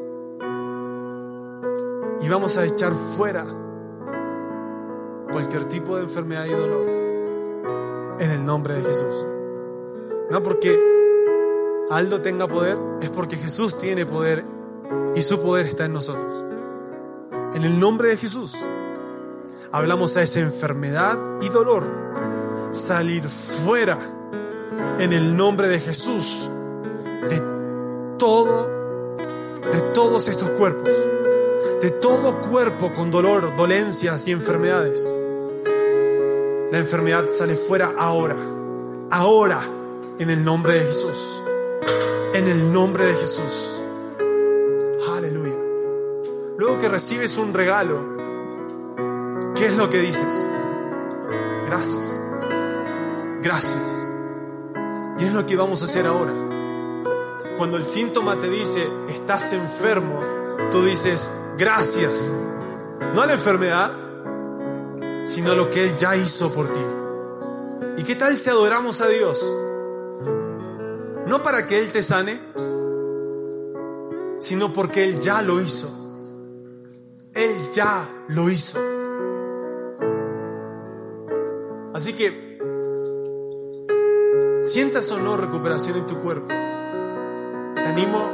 Y 2.21 2.29
vamos 2.29 2.57
a 2.57 2.65
echar 2.65 2.93
fuera 2.93 3.45
cualquier 5.29 5.65
tipo 5.65 5.97
de 5.97 6.03
enfermedad 6.03 6.45
y 6.45 6.51
dolor 6.51 6.87
en 8.19 8.31
el 8.31 8.45
nombre 8.45 8.75
de 8.75 8.83
Jesús. 8.83 9.25
No 10.29 10.41
porque 10.41 10.79
Aldo 11.89 12.21
tenga 12.21 12.47
poder, 12.47 12.77
es 13.01 13.09
porque 13.09 13.35
Jesús 13.35 13.77
tiene 13.77 14.05
poder 14.05 14.45
y 15.15 15.21
su 15.21 15.41
poder 15.41 15.65
está 15.65 15.85
en 15.85 15.93
nosotros. 15.93 16.45
En 17.53 17.63
el 17.63 17.77
nombre 17.77 18.07
de 18.07 18.17
Jesús 18.17 18.57
hablamos 19.73 20.15
a 20.15 20.21
esa 20.21 20.39
enfermedad 20.39 21.17
y 21.41 21.49
dolor 21.49 21.83
salir 22.71 23.23
fuera 23.23 23.97
en 25.01 25.13
el 25.13 25.35
nombre 25.35 25.67
de 25.67 25.79
Jesús 25.79 26.49
de 27.29 27.41
todo 28.17 28.81
de 29.71 29.81
todos 29.93 30.27
estos 30.27 30.49
cuerpos, 30.51 30.95
de 31.81 31.91
todo 31.91 32.41
cuerpo 32.41 32.91
con 32.93 33.11
dolor, 33.11 33.55
dolencias 33.55 34.27
y 34.27 34.31
enfermedades. 34.31 35.13
La 36.71 36.79
enfermedad 36.79 37.25
sale 37.29 37.55
fuera 37.55 37.93
ahora, 37.97 38.35
ahora 39.11 39.61
en 40.19 40.29
el 40.29 40.43
nombre 40.43 40.73
de 40.73 40.85
Jesús. 40.85 41.41
En 42.33 42.47
el 42.47 42.71
nombre 42.71 43.05
de 43.05 43.13
Jesús. 43.13 43.81
Luego 46.61 46.79
que 46.79 46.89
recibes 46.89 47.39
un 47.39 47.55
regalo, 47.55 47.99
¿qué 49.55 49.65
es 49.65 49.75
lo 49.75 49.89
que 49.89 49.97
dices? 49.97 50.45
Gracias. 51.65 52.19
Gracias. 53.41 54.10
Y 55.21 55.25
es 55.25 55.33
lo 55.33 55.45
que 55.45 55.55
vamos 55.55 55.83
a 55.83 55.85
hacer 55.85 56.07
ahora. 56.07 56.33
Cuando 57.55 57.77
el 57.77 57.85
síntoma 57.85 58.37
te 58.37 58.49
dice, 58.49 58.87
estás 59.07 59.53
enfermo, 59.53 60.19
tú 60.71 60.83
dices, 60.83 61.29
gracias. 61.59 62.33
No 63.13 63.21
a 63.21 63.27
la 63.27 63.33
enfermedad, 63.33 63.91
sino 65.25 65.51
a 65.51 65.55
lo 65.55 65.69
que 65.69 65.83
Él 65.83 65.95
ya 65.95 66.15
hizo 66.15 66.51
por 66.51 66.67
ti. 66.73 66.81
¿Y 67.97 68.03
qué 68.03 68.15
tal 68.15 68.35
si 68.35 68.49
adoramos 68.49 69.01
a 69.01 69.07
Dios? 69.09 69.45
No 71.27 71.43
para 71.43 71.67
que 71.67 71.77
Él 71.77 71.91
te 71.91 72.01
sane, 72.01 72.39
sino 74.39 74.73
porque 74.73 75.03
Él 75.03 75.19
ya 75.19 75.43
lo 75.43 75.61
hizo. 75.61 75.87
Él 77.35 77.53
ya 77.71 78.09
lo 78.29 78.49
hizo. 78.49 78.79
Así 81.93 82.13
que 82.13 82.50
sientas 84.63 85.11
o 85.11 85.19
no 85.19 85.37
recuperación 85.37 85.97
en 85.97 86.07
tu 86.07 86.17
cuerpo, 86.19 86.47
te 86.47 87.81
animo 87.81 88.29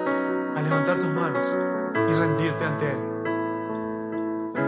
a 0.55 0.61
levantar 0.61 0.99
tus 0.99 1.09
manos 1.09 1.47
y 1.93 2.13
rendirte 2.13 2.65
ante 2.65 2.85
Él. 2.85 2.97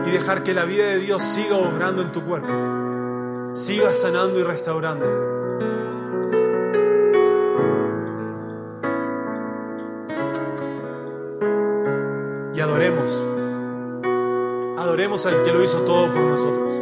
Y 0.07 0.11
dejar 0.11 0.43
que 0.43 0.53
la 0.53 0.65
vida 0.65 0.85
de 0.85 0.99
Dios 0.99 1.21
siga 1.21 1.57
obrando 1.57 2.01
en 2.01 2.11
tu 2.11 2.21
cuerpo, 2.23 3.53
siga 3.53 3.93
sanando 3.93 4.39
y 4.39 4.43
restaurando. 4.43 5.05
Y 12.55 12.59
adoremos 12.61 13.23
adoremos 14.79 15.25
al 15.25 15.43
que 15.43 15.53
lo 15.53 15.63
hizo 15.63 15.79
todo 15.81 16.11
por 16.13 16.23
nosotros. 16.23 16.78